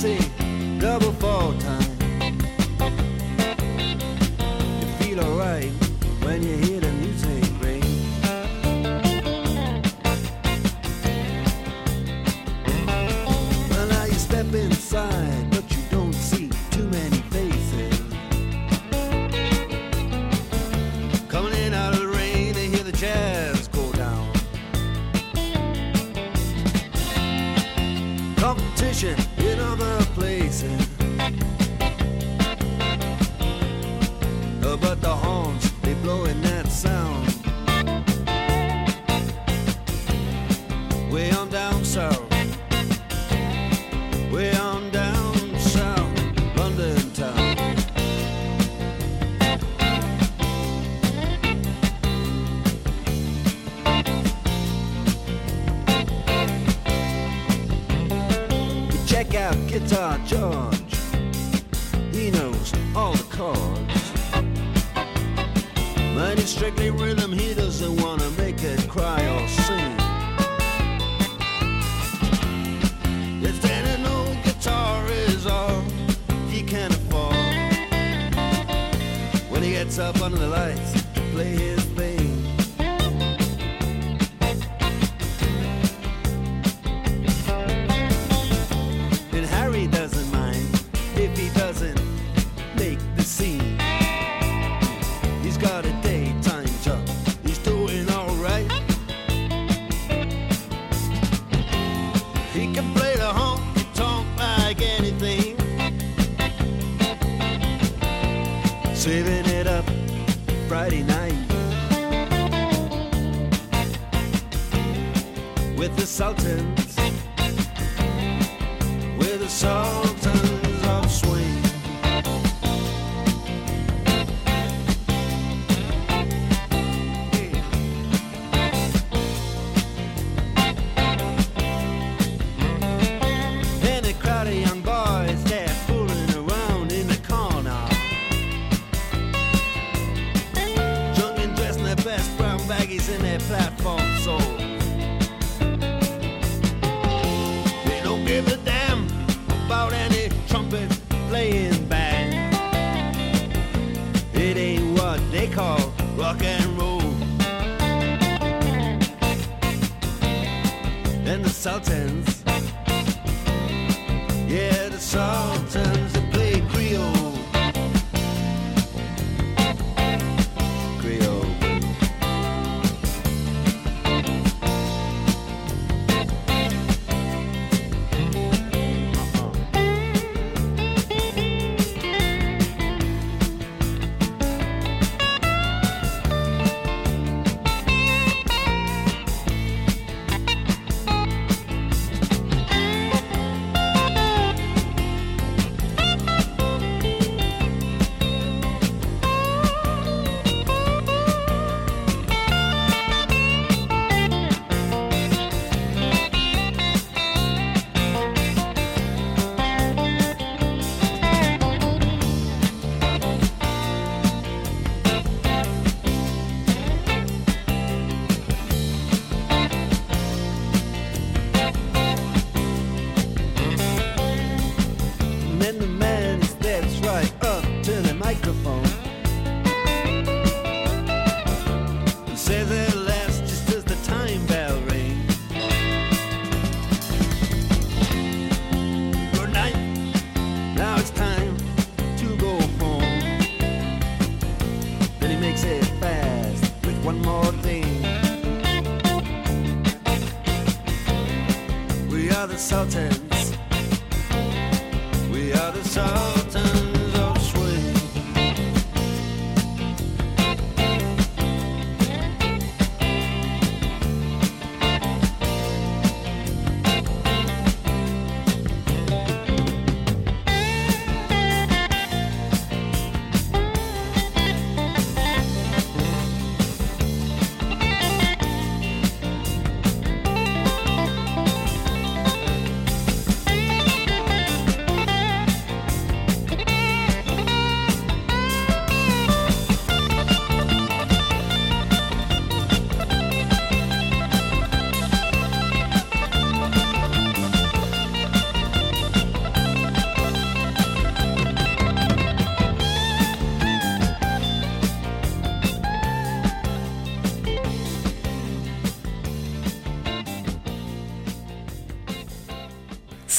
[0.00, 0.29] see.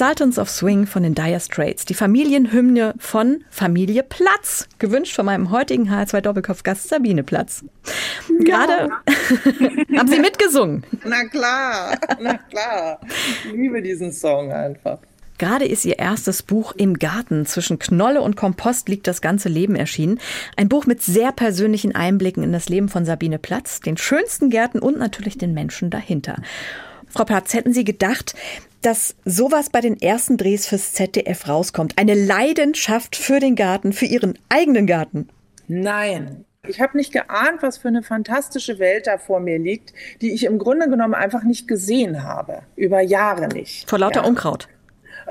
[0.02, 5.52] Sultans of Swing von den Dire Straits, die Familienhymne von Familie Platz, gewünscht von meinem
[5.52, 7.64] heutigen H2 Doppelkopf-Gast Sabine Platz.
[8.40, 8.90] Gerade
[9.96, 10.84] haben Sie mitgesungen.
[11.06, 13.00] Na klar, na klar.
[13.46, 14.98] Ich liebe diesen Song einfach.
[15.38, 17.46] Gerade ist ihr erstes Buch Im Garten.
[17.46, 20.20] Zwischen Knolle und Kompost liegt das ganze Leben erschienen.
[20.58, 24.80] Ein Buch mit sehr persönlichen Einblicken in das Leben von Sabine Platz, den schönsten Gärten
[24.80, 26.38] und natürlich den Menschen dahinter.
[27.12, 28.36] Frau Platz, hätten Sie gedacht,
[28.82, 31.98] dass sowas bei den ersten Drehs fürs ZDF rauskommt?
[31.98, 35.30] Eine Leidenschaft für den Garten, für Ihren eigenen Garten?
[35.68, 36.46] Nein.
[36.68, 40.46] Ich habe nicht geahnt, was für eine fantastische Welt da vor mir liegt, die ich
[40.46, 42.62] im Grunde genommen einfach nicht gesehen habe.
[42.76, 43.90] Über Jahre nicht.
[43.90, 44.28] Vor lauter ja.
[44.28, 44.68] Unkraut.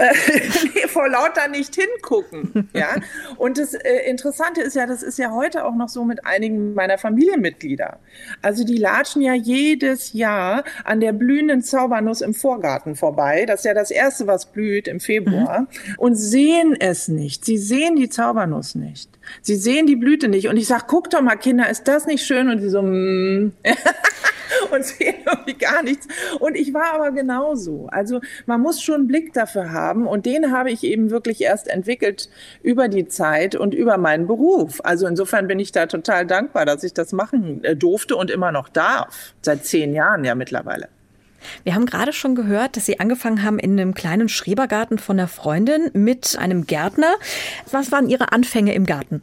[0.01, 2.69] Nee, vor lauter nicht hingucken.
[2.73, 2.97] Ja?
[3.37, 6.75] Und das äh, Interessante ist ja, das ist ja heute auch noch so mit einigen
[6.75, 7.99] meiner Familienmitglieder.
[8.43, 13.45] Also die latschen ja jedes Jahr an der blühenden Zaubernuss im Vorgarten vorbei.
[13.47, 15.61] Das ist ja das Erste, was blüht im Februar.
[15.61, 15.67] Mhm.
[15.99, 17.45] Und sehen es nicht.
[17.45, 19.11] Sie sehen die Zaubernuss nicht.
[19.43, 20.49] Sie sehen die Blüte nicht.
[20.49, 22.49] Und ich sage, guck doch mal, Kinder, ist das nicht schön?
[22.49, 23.53] Und sie so, mm.
[24.71, 26.07] und sehen irgendwie gar nichts.
[26.39, 27.89] Und ich war aber genauso.
[27.91, 30.07] Also man muss schon einen Blick dafür haben.
[30.07, 32.29] Und den habe ich eben wirklich erst entwickelt
[32.63, 34.81] über die Zeit und über meinen Beruf.
[34.85, 38.53] Also insofern bin ich da total dankbar, dass ich das machen äh, durfte und immer
[38.53, 39.35] noch darf.
[39.43, 40.89] Seit zehn Jahren ja mittlerweile.
[41.65, 45.29] Wir haben gerade schon gehört, dass Sie angefangen haben in einem kleinen Schrebergarten von einer
[45.29, 47.15] Freundin mit einem Gärtner.
[47.71, 49.23] Was waren Ihre Anfänge im Garten?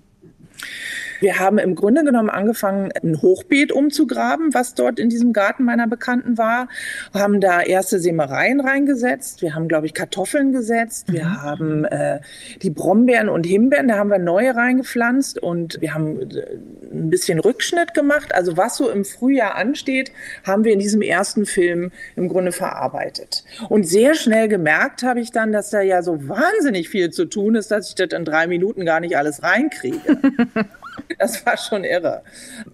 [1.19, 5.87] Wir haben im Grunde genommen angefangen, ein Hochbeet umzugraben, was dort in diesem Garten meiner
[5.87, 6.67] Bekannten war.
[7.11, 9.41] Wir haben da erste Sämereien reingesetzt.
[9.41, 11.11] Wir haben, glaube ich, Kartoffeln gesetzt.
[11.11, 11.41] Wir mhm.
[11.41, 12.19] haben äh,
[12.61, 16.57] die Brombeeren und Himbeeren, da haben wir neue reingepflanzt und wir haben äh,
[16.91, 18.33] ein bisschen Rückschnitt gemacht.
[18.33, 20.11] Also was so im Frühjahr ansteht,
[20.45, 23.43] haben wir in diesem ersten Film im Grunde verarbeitet.
[23.69, 27.55] Und sehr schnell gemerkt habe ich dann, dass da ja so wahnsinnig viel zu tun
[27.55, 29.99] ist, dass ich das in drei Minuten gar nicht alles reinkriege.
[31.19, 32.21] Das war schon irre.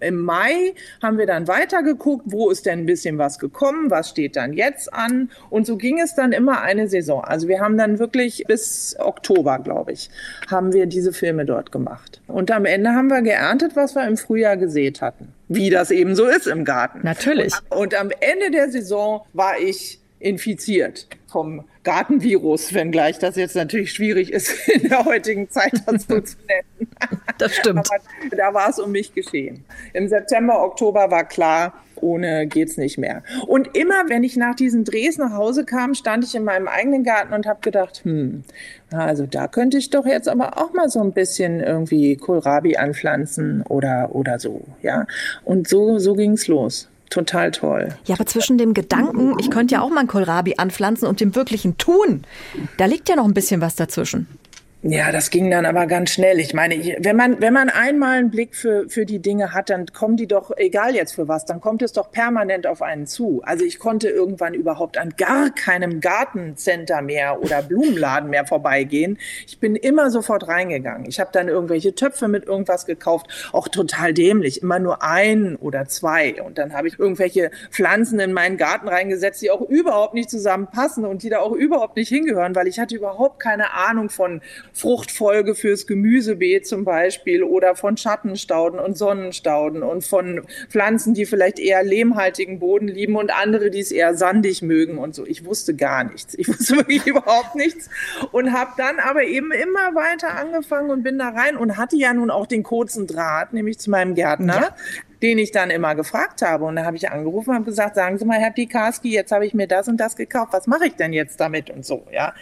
[0.00, 4.36] Im Mai haben wir dann weitergeguckt, wo ist denn ein bisschen was gekommen, was steht
[4.36, 5.30] dann jetzt an.
[5.48, 7.24] Und so ging es dann immer eine Saison.
[7.24, 10.10] Also wir haben dann wirklich bis Oktober, glaube ich,
[10.50, 12.20] haben wir diese Filme dort gemacht.
[12.26, 15.32] Und am Ende haben wir geerntet, was wir im Frühjahr gesät hatten.
[15.48, 17.00] Wie das eben so ist im Garten.
[17.02, 17.54] Natürlich.
[17.70, 24.32] Und, am Ende der Saison war ich infiziert vom Gartenvirus, wenngleich das jetzt natürlich schwierig
[24.32, 26.90] ist, in der heutigen Zeit das so zu nennen.
[27.38, 27.88] Das stimmt.
[27.90, 29.64] Aber da war es um mich geschehen.
[29.92, 33.22] Im September, Oktober war klar, ohne geht's nicht mehr.
[33.46, 37.02] Und immer, wenn ich nach diesen Drehs nach Hause kam, stand ich in meinem eigenen
[37.02, 38.44] Garten und habe gedacht, hm,
[38.92, 43.62] also da könnte ich doch jetzt aber auch mal so ein bisschen irgendwie Kohlrabi anpflanzen
[43.62, 45.06] oder, oder so, ja.
[45.44, 47.90] Und so, so ging's los total toll.
[48.06, 51.36] Ja, aber zwischen dem Gedanken, ich könnte ja auch mal ein Kohlrabi anpflanzen und dem
[51.36, 52.24] wirklichen Tun,
[52.76, 54.26] da liegt ja noch ein bisschen was dazwischen.
[54.86, 56.38] Ja, das ging dann aber ganz schnell.
[56.40, 59.86] Ich meine, wenn man, wenn man einmal einen Blick für, für die Dinge hat, dann
[59.86, 63.40] kommen die doch, egal jetzt für was, dann kommt es doch permanent auf einen zu.
[63.44, 69.16] Also ich konnte irgendwann überhaupt an gar keinem Gartencenter mehr oder Blumenladen mehr vorbeigehen.
[69.46, 71.06] Ich bin immer sofort reingegangen.
[71.08, 75.86] Ich habe dann irgendwelche Töpfe mit irgendwas gekauft, auch total dämlich, immer nur ein oder
[75.86, 76.42] zwei.
[76.42, 81.06] Und dann habe ich irgendwelche Pflanzen in meinen Garten reingesetzt, die auch überhaupt nicht zusammenpassen
[81.06, 84.42] und die da auch überhaupt nicht hingehören, weil ich hatte überhaupt keine Ahnung von
[84.74, 91.60] Fruchtfolge fürs Gemüsebeet zum Beispiel oder von Schattenstauden und Sonnenstauden und von Pflanzen, die vielleicht
[91.60, 95.24] eher lehmhaltigen Boden lieben und andere, die es eher sandig mögen und so.
[95.24, 96.34] Ich wusste gar nichts.
[96.34, 97.88] Ich wusste wirklich überhaupt nichts
[98.32, 102.12] und habe dann aber eben immer weiter angefangen und bin da rein und hatte ja
[102.12, 104.54] nun auch den kurzen Draht, nämlich zu meinem Gärtner.
[104.54, 104.76] Ja
[105.24, 106.66] den ich dann immer gefragt habe.
[106.66, 109.46] Und da habe ich angerufen und habe gesagt, sagen Sie mal, Herr Pikarski, jetzt habe
[109.46, 110.52] ich mir das und das gekauft.
[110.52, 112.34] Was mache ich denn jetzt damit und so, ja.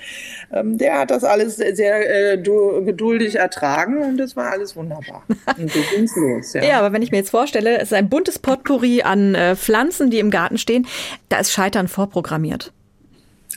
[0.53, 5.23] Ähm, der hat das alles sehr äh, geduldig ertragen und das war alles wunderbar.
[5.29, 6.65] Und so ging's los, ja.
[6.65, 10.11] ja, aber wenn ich mir jetzt vorstelle, es ist ein buntes Potpourri an äh, Pflanzen,
[10.11, 10.89] die im Garten stehen,
[11.29, 12.73] da ist Scheitern vorprogrammiert.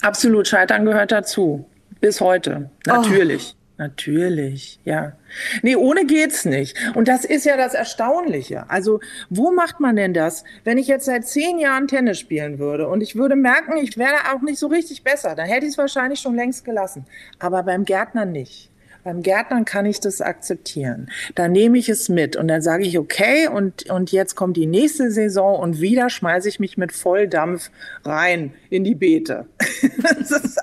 [0.03, 1.65] Absolut, Scheitern gehört dazu.
[1.99, 3.55] Bis heute, natürlich.
[3.57, 3.64] Oh.
[3.77, 5.13] Natürlich, ja.
[5.61, 6.77] Nee, ohne geht's nicht.
[6.95, 8.69] Und das ist ja das Erstaunliche.
[8.69, 10.45] Also, wo macht man denn das?
[10.63, 14.33] Wenn ich jetzt seit zehn Jahren Tennis spielen würde und ich würde merken, ich wäre
[14.33, 17.05] auch nicht so richtig besser, dann hätte ich es wahrscheinlich schon längst gelassen.
[17.39, 18.71] Aber beim Gärtner nicht.
[19.05, 21.11] Beim Gärtnern kann ich das akzeptieren.
[21.35, 24.65] Da nehme ich es mit und dann sage ich, okay, und, und jetzt kommt die
[24.65, 27.69] nächste Saison und wieder schmeiße ich mich mit Volldampf
[28.03, 29.45] rein in die Beete.
[29.59, 30.59] ist,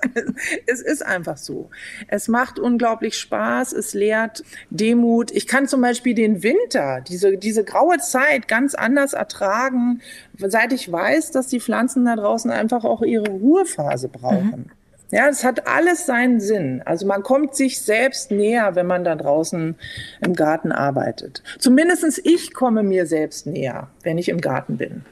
[0.66, 1.70] es ist einfach so.
[2.08, 5.30] Es macht unglaublich Spaß, es lehrt Demut.
[5.30, 10.00] Ich kann zum Beispiel den Winter, diese, diese graue Zeit ganz anders ertragen,
[10.36, 14.64] seit ich weiß, dass die Pflanzen da draußen einfach auch ihre Ruhephase brauchen.
[14.66, 14.81] Mhm.
[15.12, 16.82] Ja, es hat alles seinen Sinn.
[16.86, 19.76] Also man kommt sich selbst näher, wenn man da draußen
[20.24, 21.42] im Garten arbeitet.
[21.58, 25.04] Zumindestens ich komme mir selbst näher, wenn ich im Garten bin.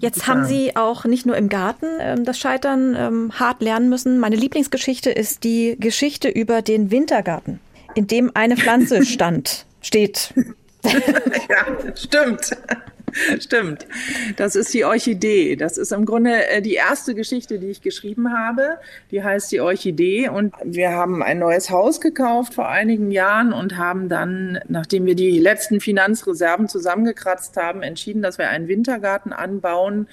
[0.00, 4.18] Jetzt haben Sie auch nicht nur im Garten ähm, das Scheitern ähm, hart lernen müssen.
[4.18, 7.60] Meine Lieblingsgeschichte ist die Geschichte über den Wintergarten,
[7.94, 10.34] in dem eine Pflanze stand, steht.
[10.84, 12.56] ja, stimmt.
[13.40, 13.86] Stimmt.
[14.36, 15.56] Das ist die Orchidee.
[15.56, 18.78] Das ist im Grunde äh, die erste Geschichte, die ich geschrieben habe.
[19.10, 20.28] Die heißt die Orchidee.
[20.28, 25.14] Und wir haben ein neues Haus gekauft vor einigen Jahren und haben dann, nachdem wir
[25.14, 30.08] die letzten Finanzreserven zusammengekratzt haben, entschieden, dass wir einen Wintergarten anbauen.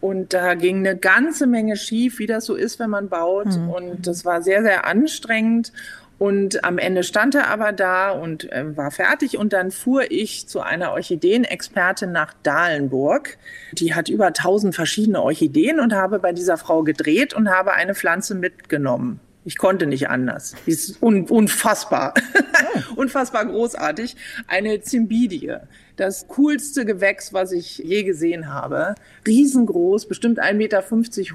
[0.00, 3.46] Und da ging eine ganze Menge schief, wie das so ist, wenn man baut.
[3.46, 3.70] Mhm.
[3.70, 5.72] Und das war sehr, sehr anstrengend.
[6.18, 9.36] Und am Ende stand er aber da und äh, war fertig.
[9.36, 13.36] Und dann fuhr ich zu einer Orchideenexpertin nach Dahlenburg.
[13.72, 17.94] Die hat über tausend verschiedene Orchideen und habe bei dieser Frau gedreht und habe eine
[17.94, 19.20] Pflanze mitgenommen.
[19.44, 20.56] Ich konnte nicht anders.
[20.66, 22.14] Die ist un unfassbar.
[22.96, 24.16] unfassbar großartig.
[24.48, 25.54] Eine Zimbidie.
[25.96, 28.96] Das coolste Gewächs, was ich je gesehen habe.
[29.26, 30.82] Riesengroß, bestimmt 1,50 Meter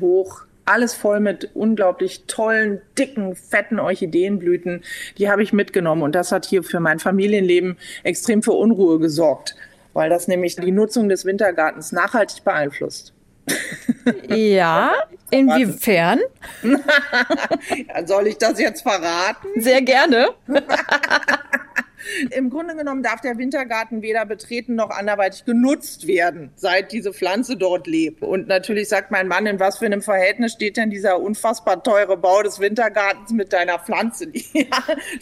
[0.01, 4.83] hoch alles voll mit unglaublich tollen, dicken, fetten Orchideenblüten.
[5.17, 9.55] Die habe ich mitgenommen und das hat hier für mein Familienleben extrem für Unruhe gesorgt,
[9.93, 13.13] weil das nämlich die Nutzung des Wintergartens nachhaltig beeinflusst.
[14.27, 14.93] Ja,
[15.31, 16.19] inwiefern?
[18.05, 19.47] Soll ich das jetzt verraten?
[19.57, 20.29] Sehr gerne.
[22.31, 27.57] Im Grunde genommen darf der Wintergarten weder betreten noch anderweitig genutzt werden, seit diese Pflanze
[27.57, 28.21] dort lebt.
[28.21, 32.17] Und natürlich sagt mein Mann, in was für einem Verhältnis steht denn dieser unfassbar teure
[32.17, 34.27] Bau des Wintergartens mit deiner Pflanze?
[34.53, 34.65] Ja,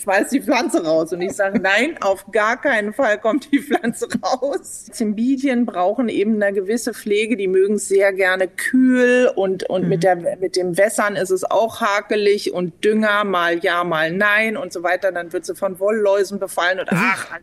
[0.01, 1.13] schmeiß die Pflanze raus.
[1.13, 4.85] Und ich sage, nein, auf gar keinen Fall kommt die Pflanze raus.
[4.91, 7.37] Zimbidien brauchen eben eine gewisse Pflege.
[7.37, 9.89] Die mögen es sehr gerne kühl und, und mhm.
[9.89, 14.57] mit, der, mit dem Wässern ist es auch hakelig und Dünger mal ja, mal nein
[14.57, 15.11] und so weiter.
[15.11, 17.39] Dann wird sie von Wollläusen befallen und ach,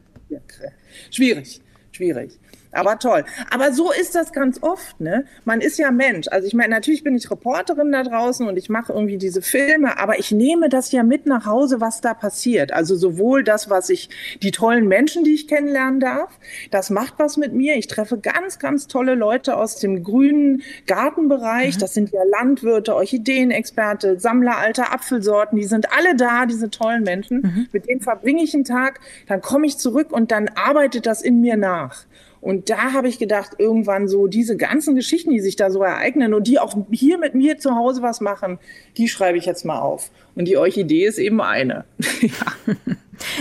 [1.10, 1.60] schwierig,
[1.90, 2.38] schwierig.
[2.76, 3.24] Aber toll.
[3.50, 5.24] Aber so ist das ganz oft, ne?
[5.44, 6.28] Man ist ja Mensch.
[6.30, 9.98] Also ich meine, natürlich bin ich Reporterin da draußen und ich mache irgendwie diese Filme,
[9.98, 12.72] aber ich nehme das ja mit nach Hause, was da passiert.
[12.72, 14.10] Also sowohl das, was ich,
[14.42, 16.30] die tollen Menschen, die ich kennenlernen darf,
[16.70, 17.76] das macht was mit mir.
[17.76, 21.76] Ich treffe ganz, ganz tolle Leute aus dem grünen Gartenbereich.
[21.76, 21.80] Mhm.
[21.80, 25.58] Das sind ja Landwirte, Orchideenexperte, Sammler alter Apfelsorten.
[25.58, 27.40] Die sind alle da, diese tollen Menschen.
[27.42, 27.68] Mhm.
[27.72, 31.40] Mit denen verbringe ich einen Tag, dann komme ich zurück und dann arbeitet das in
[31.40, 32.04] mir nach.
[32.46, 36.32] Und da habe ich gedacht, irgendwann so diese ganzen Geschichten, die sich da so ereignen
[36.32, 38.60] und die auch hier mit mir zu Hause was machen,
[38.96, 40.12] die schreibe ich jetzt mal auf.
[40.36, 41.86] Und die Orchidee ist eben eine.
[42.20, 42.76] ja.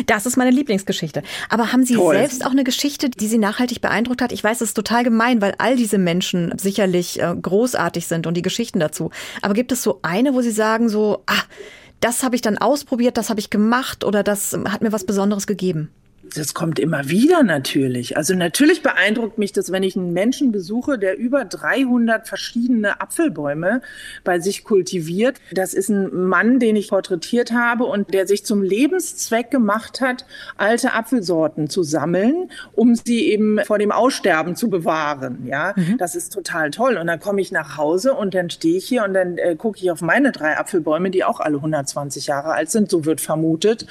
[0.08, 1.22] Das ist meine Lieblingsgeschichte.
[1.50, 2.16] Aber haben Sie Toll.
[2.16, 4.32] selbst auch eine Geschichte, die Sie nachhaltig beeindruckt hat?
[4.32, 8.36] Ich weiß, es ist total gemein, weil all diese Menschen sicherlich äh, großartig sind und
[8.36, 9.12] die Geschichten dazu.
[9.44, 11.44] Aber gibt es so eine, wo Sie sagen so, ah,
[12.00, 15.46] das habe ich dann ausprobiert, das habe ich gemacht oder das hat mir was Besonderes
[15.46, 15.92] gegeben?
[16.36, 18.18] Das kommt immer wieder natürlich.
[18.18, 23.82] Also natürlich beeindruckt mich das, wenn ich einen Menschen besuche, der über 300 verschiedene Apfelbäume
[24.24, 25.38] bei sich kultiviert.
[25.52, 30.26] Das ist ein Mann, den ich porträtiert habe und der sich zum Lebenszweck gemacht hat,
[30.58, 35.46] alte Apfelsorten zu sammeln, um sie eben vor dem Aussterben zu bewahren.
[35.46, 35.98] Ja, mhm.
[35.98, 36.98] das ist total toll.
[36.98, 39.80] Und dann komme ich nach Hause und dann stehe ich hier und dann äh, gucke
[39.80, 43.86] ich auf meine drei Apfelbäume, die auch alle 120 Jahre alt sind, so wird vermutet.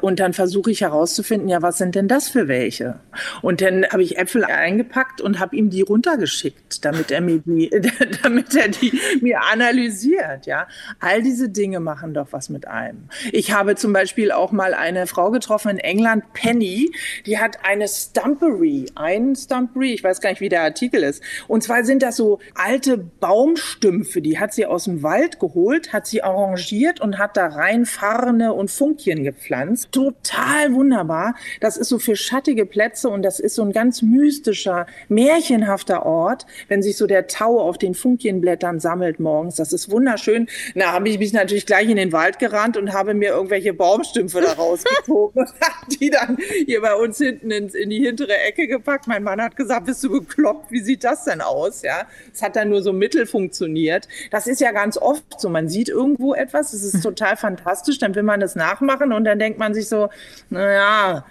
[0.00, 3.00] Und dann versuche ich herauszufinden, ja, was sind sind denn das für welche?
[3.42, 7.68] Und dann habe ich Äpfel eingepackt und habe ihm die runtergeschickt, damit er mir die,
[8.22, 10.46] damit er die mir analysiert.
[10.46, 10.68] Ja,
[11.00, 13.08] all diese Dinge machen doch was mit einem.
[13.32, 16.92] Ich habe zum Beispiel auch mal eine Frau getroffen in England, Penny,
[17.26, 21.24] die hat eine Stumpery, ein Stumpery, ich weiß gar nicht, wie der Artikel ist.
[21.48, 26.06] Und zwar sind das so alte Baumstümpfe, die hat sie aus dem Wald geholt, hat
[26.06, 29.90] sie arrangiert und hat da rein Farne und Funkchen gepflanzt.
[29.90, 31.34] Total wunderbar.
[31.60, 36.46] Das ist so für schattige Plätze und das ist so ein ganz mystischer, märchenhafter Ort,
[36.68, 39.56] wenn sich so der Tau auf den Funkienblättern sammelt morgens.
[39.56, 40.48] Das ist wunderschön.
[40.74, 44.40] Na, habe ich mich natürlich gleich in den Wald gerannt und habe mir irgendwelche Baumstümpfe
[44.40, 48.66] da rausgezogen und habe die dann hier bei uns hinten ins, in die hintere Ecke
[48.66, 49.06] gepackt.
[49.06, 50.70] Mein Mann hat gesagt, bist du bekloppt?
[50.70, 51.82] Wie sieht das denn aus?
[51.82, 54.08] Ja, es hat dann nur so mittel funktioniert.
[54.30, 55.48] Das ist ja ganz oft so.
[55.48, 59.38] Man sieht irgendwo etwas, es ist total fantastisch, dann will man es nachmachen und dann
[59.38, 60.08] denkt man sich so,
[60.48, 61.24] naja,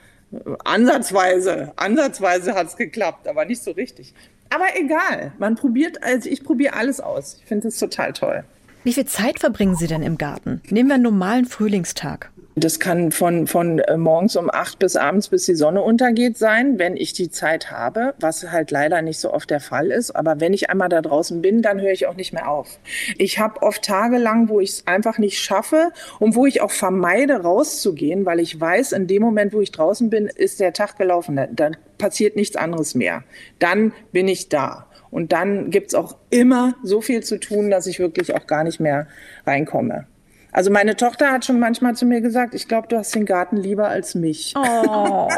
[0.63, 4.13] ansatzweise, ansatzweise hat es geklappt, aber nicht so richtig.
[4.49, 7.38] Aber egal, man probiert, also ich probiere alles aus.
[7.39, 8.43] Ich finde es total toll.
[8.84, 10.61] Wie viel Zeit verbringen Sie denn im Garten?
[10.69, 12.32] Nehmen wir einen normalen Frühlingstag.
[12.55, 16.79] Das kann von, von äh, morgens um acht bis abends, bis die Sonne untergeht sein,
[16.79, 20.11] wenn ich die Zeit habe, was halt leider nicht so oft der Fall ist.
[20.11, 22.79] Aber wenn ich einmal da draußen bin, dann höre ich auch nicht mehr auf.
[23.17, 26.71] Ich habe oft Tage lang, wo ich es einfach nicht schaffe und wo ich auch
[26.71, 30.97] vermeide, rauszugehen, weil ich weiß, in dem Moment, wo ich draußen bin, ist der Tag
[30.97, 31.39] gelaufen.
[31.51, 33.23] Dann passiert nichts anderes mehr.
[33.59, 34.87] Dann bin ich da.
[35.11, 38.79] Und dann gibt's auch immer so viel zu tun, dass ich wirklich auch gar nicht
[38.79, 39.07] mehr
[39.45, 40.07] reinkomme.
[40.51, 43.57] Also meine Tochter hat schon manchmal zu mir gesagt, ich glaube, du hast den Garten
[43.57, 44.53] lieber als mich.
[44.55, 44.59] Oh.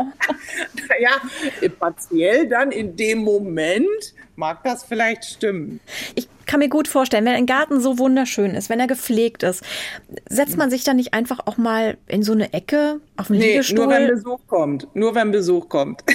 [0.90, 1.12] naja,
[1.80, 5.80] partiell dann in dem Moment mag das vielleicht stimmen.
[6.16, 9.64] Ich kann mir gut vorstellen, wenn ein Garten so wunderschön ist, wenn er gepflegt ist,
[10.30, 13.52] setzt man sich dann nicht einfach auch mal in so eine Ecke auf den nee,
[13.52, 13.86] Liegestuhl?
[13.86, 14.88] Nur wenn Besuch kommt.
[14.94, 16.04] Nur wenn Besuch kommt.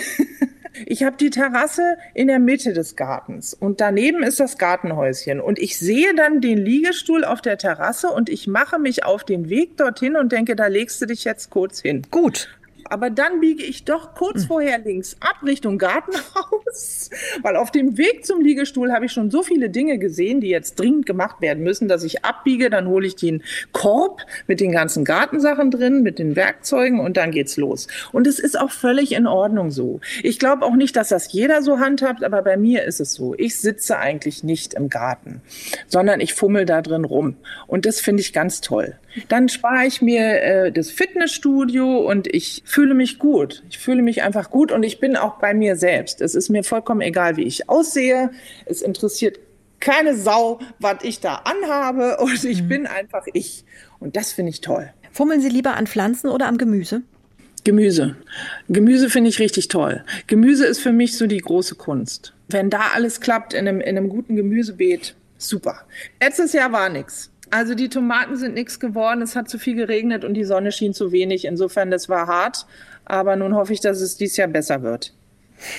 [0.85, 5.59] Ich habe die Terrasse in der Mitte des Gartens und daneben ist das Gartenhäuschen und
[5.59, 9.77] ich sehe dann den Liegestuhl auf der Terrasse und ich mache mich auf den Weg
[9.77, 12.03] dorthin und denke, da legst du dich jetzt kurz hin.
[12.11, 12.56] Gut.
[12.91, 14.49] Aber dann biege ich doch kurz Hm.
[14.49, 17.11] vorher links ab Richtung Gartenhaus,
[17.43, 20.78] weil auf dem Weg zum Liegestuhl habe ich schon so viele Dinge gesehen, die jetzt
[20.78, 25.05] dringend gemacht werden müssen, dass ich abbiege, dann hole ich den Korb mit den ganzen
[25.05, 27.89] Gartensachen drin, mit den Werkzeugen und dann geht's los.
[28.12, 30.01] Und es ist auch völlig in Ordnung so.
[30.22, 33.34] Ich glaube auch nicht, dass das jeder so handhabt, aber bei mir ist es so.
[33.37, 35.41] Ich sitze eigentlich nicht im Garten,
[35.89, 37.37] sondern ich fummel da drin rum.
[37.66, 38.97] Und das finde ich ganz toll.
[39.29, 43.62] Dann spare ich mir äh, das Fitnessstudio und ich fühle mich gut.
[43.71, 46.21] Ich fühle mich einfach gut und ich bin auch bei mir selbst.
[46.21, 48.31] Es ist mir vollkommen egal, wie ich aussehe.
[48.67, 49.39] Es interessiert
[49.81, 53.64] keine Sau, was ich da anhabe und ich bin einfach ich.
[53.99, 54.91] Und das finde ich toll.
[55.12, 57.03] Fummeln Sie lieber an Pflanzen oder am Gemüse?
[57.64, 58.14] Gemüse.
[58.69, 60.05] Gemüse finde ich richtig toll.
[60.29, 62.33] Gemüse ist für mich so die große Kunst.
[62.49, 65.81] Wenn da alles klappt in einem, in einem guten Gemüsebeet, super.
[66.21, 67.31] Letztes Jahr war nix.
[67.51, 70.94] Also die Tomaten sind nichts geworden, es hat zu viel geregnet und die Sonne schien
[70.94, 71.44] zu wenig.
[71.44, 72.66] Insofern, das war hart.
[73.05, 75.14] Aber nun hoffe ich, dass es dieses Jahr besser wird.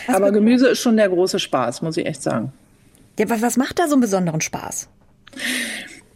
[0.08, 2.54] Aber Gemüse ist schon der große Spaß, muss ich echt sagen.
[3.20, 4.88] Ja, was, was macht da so einen besonderen Spaß?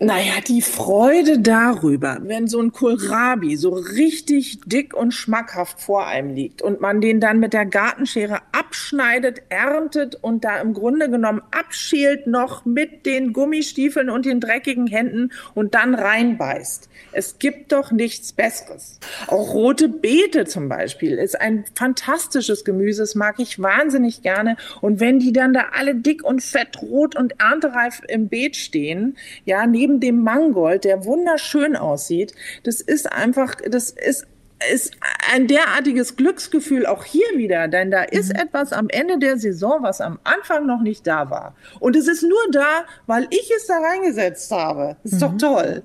[0.04, 6.34] Naja, die Freude darüber, wenn so ein Kohlrabi so richtig dick und schmackhaft vor einem
[6.34, 11.44] liegt und man den dann mit der Gartenschere abschneidet, erntet und da im Grunde genommen
[11.52, 16.90] abschält noch mit den Gummistiefeln und den dreckigen Händen und dann reinbeißt.
[17.12, 19.00] Es gibt doch nichts Besseres.
[19.28, 24.58] Auch rote Beete zum Beispiel ist ein fantastisches Gemüse, das mag ich wahnsinnig gerne.
[24.82, 29.16] Und wenn die dann da alle dick und fett, rot und erntereif im Beet stehen,
[29.46, 32.34] ja, neben dem Mangold, der wunderschön aussieht,
[32.64, 34.28] das ist einfach, das ist
[34.72, 34.94] ist
[35.32, 40.02] ein derartiges Glücksgefühl auch hier wieder, denn da ist etwas am Ende der Saison, was
[40.02, 41.56] am Anfang noch nicht da war.
[41.80, 44.98] Und es ist nur da, weil ich es da reingesetzt habe.
[45.04, 45.84] Ist doch toll.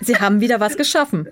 [0.00, 1.28] Sie haben wieder was geschaffen.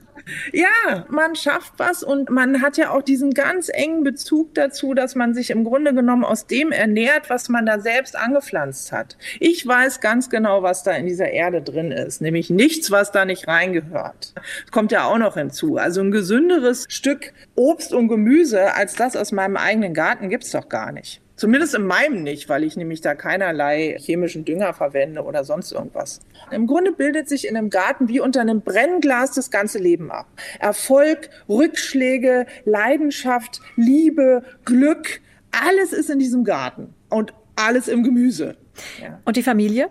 [0.52, 5.14] Ja, man schafft was und man hat ja auch diesen ganz engen Bezug dazu, dass
[5.14, 9.16] man sich im Grunde genommen aus dem ernährt, was man da selbst angepflanzt hat.
[9.40, 13.24] Ich weiß ganz genau, was da in dieser Erde drin ist, nämlich nichts, was da
[13.24, 14.32] nicht reingehört.
[14.34, 15.76] Das kommt ja auch noch hinzu.
[15.76, 20.68] Also ein gesünderes Stück Obst und Gemüse als das aus meinem eigenen Garten gibt's doch
[20.68, 21.21] gar nicht.
[21.42, 26.20] Zumindest in meinem nicht, weil ich nämlich da keinerlei chemischen Dünger verwende oder sonst irgendwas.
[26.52, 30.28] Im Grunde bildet sich in einem Garten wie unter einem Brennglas das ganze Leben ab.
[30.60, 35.20] Erfolg, Rückschläge, Leidenschaft, Liebe, Glück,
[35.50, 38.54] alles ist in diesem Garten und alles im Gemüse.
[39.02, 39.18] Ja.
[39.24, 39.88] Und die Familie?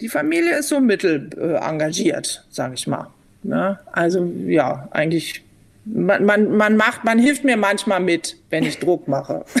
[0.00, 3.08] Die Familie ist so mittel äh, engagiert, sage ich mal.
[3.42, 3.80] Ne?
[3.90, 5.42] Also ja, eigentlich
[5.84, 9.44] Man, man, man macht, man hilft mir manchmal mit, wenn ich Druck mache.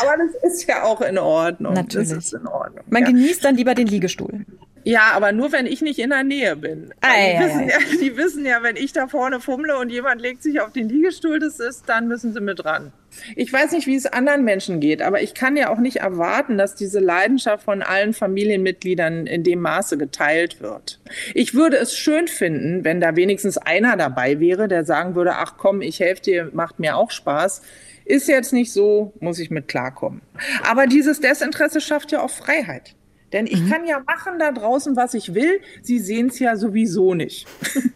[0.00, 1.74] Aber das ist ja auch in Ordnung.
[1.74, 2.32] Natürlich.
[2.32, 2.84] In Ordnung.
[2.88, 3.08] Man ja.
[3.08, 4.44] genießt dann lieber den Liegestuhl.
[4.84, 6.92] Ja, aber nur wenn ich nicht in der Nähe bin.
[7.00, 7.78] Ah, die, ja, wissen ja.
[7.78, 10.88] ja, die wissen ja, wenn ich da vorne fummle und jemand legt sich auf den
[10.88, 12.92] Liegestuhl, das ist, dann müssen sie mit ran.
[13.36, 16.58] Ich weiß nicht, wie es anderen Menschen geht, aber ich kann ja auch nicht erwarten,
[16.58, 20.98] dass diese Leidenschaft von allen Familienmitgliedern in dem Maße geteilt wird.
[21.34, 25.54] Ich würde es schön finden, wenn da wenigstens einer dabei wäre, der sagen würde, ach
[25.58, 27.62] komm, ich helfe dir, macht mir auch Spaß.
[28.04, 30.22] Ist jetzt nicht so, muss ich mit klarkommen.
[30.68, 32.94] Aber dieses Desinteresse schafft ja auch Freiheit.
[33.32, 35.60] Denn ich kann ja machen da draußen, was ich will.
[35.80, 37.46] Sie sehen es ja sowieso nicht.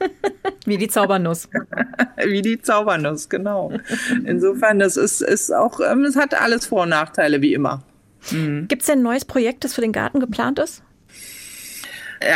[0.64, 1.48] Wie die Zaubernuss.
[2.24, 3.72] Wie die Zaubernuss, genau.
[4.24, 7.82] Insofern, das ist, ist auch, ähm, es hat alles Vor- und Nachteile, wie immer.
[8.66, 10.82] Gibt es denn ein neues Projekt, das für den Garten geplant ist?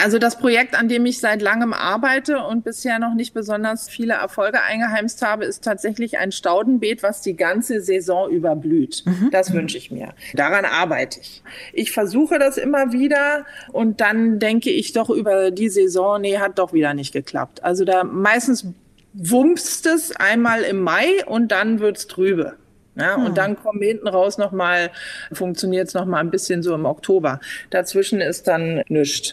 [0.02, 4.14] Also das Projekt, an dem ich seit langem arbeite und bisher noch nicht besonders viele
[4.14, 9.04] Erfolge eingeheimst habe, ist tatsächlich ein Staudenbeet, was die ganze Saison über blüht.
[9.30, 10.14] Das wünsche ich mir.
[10.34, 11.42] Daran arbeite ich.
[11.72, 16.58] Ich versuche das immer wieder und dann denke ich doch über die Saison, nee, hat
[16.58, 17.62] doch wieder nicht geklappt.
[17.64, 18.66] Also da meistens
[19.12, 22.56] wumpst es einmal im Mai und dann wird's trübe.
[23.00, 24.90] Ja, und dann kommen hinten raus nochmal,
[25.32, 27.40] funktioniert es nochmal ein bisschen so im Oktober.
[27.70, 29.32] Dazwischen ist dann nichts.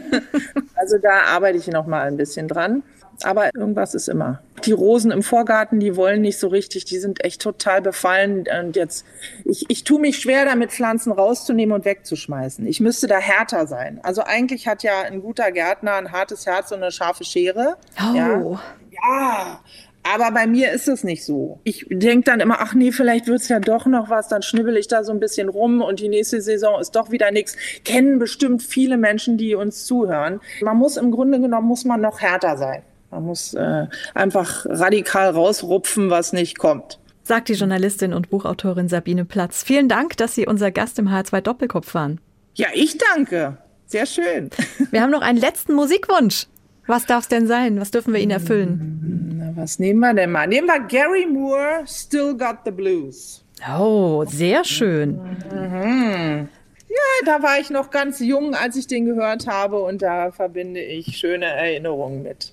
[0.74, 2.82] also da arbeite ich nochmal ein bisschen dran.
[3.24, 4.40] Aber irgendwas ist immer.
[4.64, 8.46] Die Rosen im Vorgarten, die wollen nicht so richtig, die sind echt total befallen.
[8.60, 9.04] Und jetzt,
[9.44, 12.66] ich, ich tue mich schwer damit, Pflanzen rauszunehmen und wegzuschmeißen.
[12.66, 14.00] Ich müsste da härter sein.
[14.02, 17.76] Also eigentlich hat ja ein guter Gärtner ein hartes Herz und eine scharfe Schere.
[17.98, 18.16] Oh.
[18.16, 19.60] Ja, ja,
[20.02, 21.60] aber bei mir ist es nicht so.
[21.64, 24.88] Ich denke dann immer, ach nee, vielleicht wird's ja doch noch was, dann schnibbel ich
[24.88, 27.56] da so ein bisschen rum und die nächste Saison ist doch wieder nichts.
[27.84, 30.40] Kennen bestimmt viele Menschen, die uns zuhören.
[30.60, 32.82] Man muss im Grunde genommen, muss man noch härter sein.
[33.10, 36.98] Man muss äh, einfach radikal rausrupfen, was nicht kommt.
[37.22, 39.62] Sagt die Journalistin und Buchautorin Sabine Platz.
[39.62, 42.20] Vielen Dank, dass Sie unser Gast im H2 Doppelkopf waren.
[42.54, 43.58] Ja, ich danke.
[43.86, 44.50] Sehr schön.
[44.90, 46.46] Wir haben noch einen letzten Musikwunsch.
[46.86, 47.80] Was darf es denn sein?
[47.80, 49.36] Was dürfen wir Ihnen erfüllen?
[49.38, 50.46] Na, was nehmen wir denn mal?
[50.46, 53.44] Nehmen wir Gary Moore, Still Got the Blues.
[53.78, 55.20] Oh, sehr schön.
[55.50, 60.82] Ja, da war ich noch ganz jung, als ich den gehört habe und da verbinde
[60.82, 62.52] ich schöne Erinnerungen mit.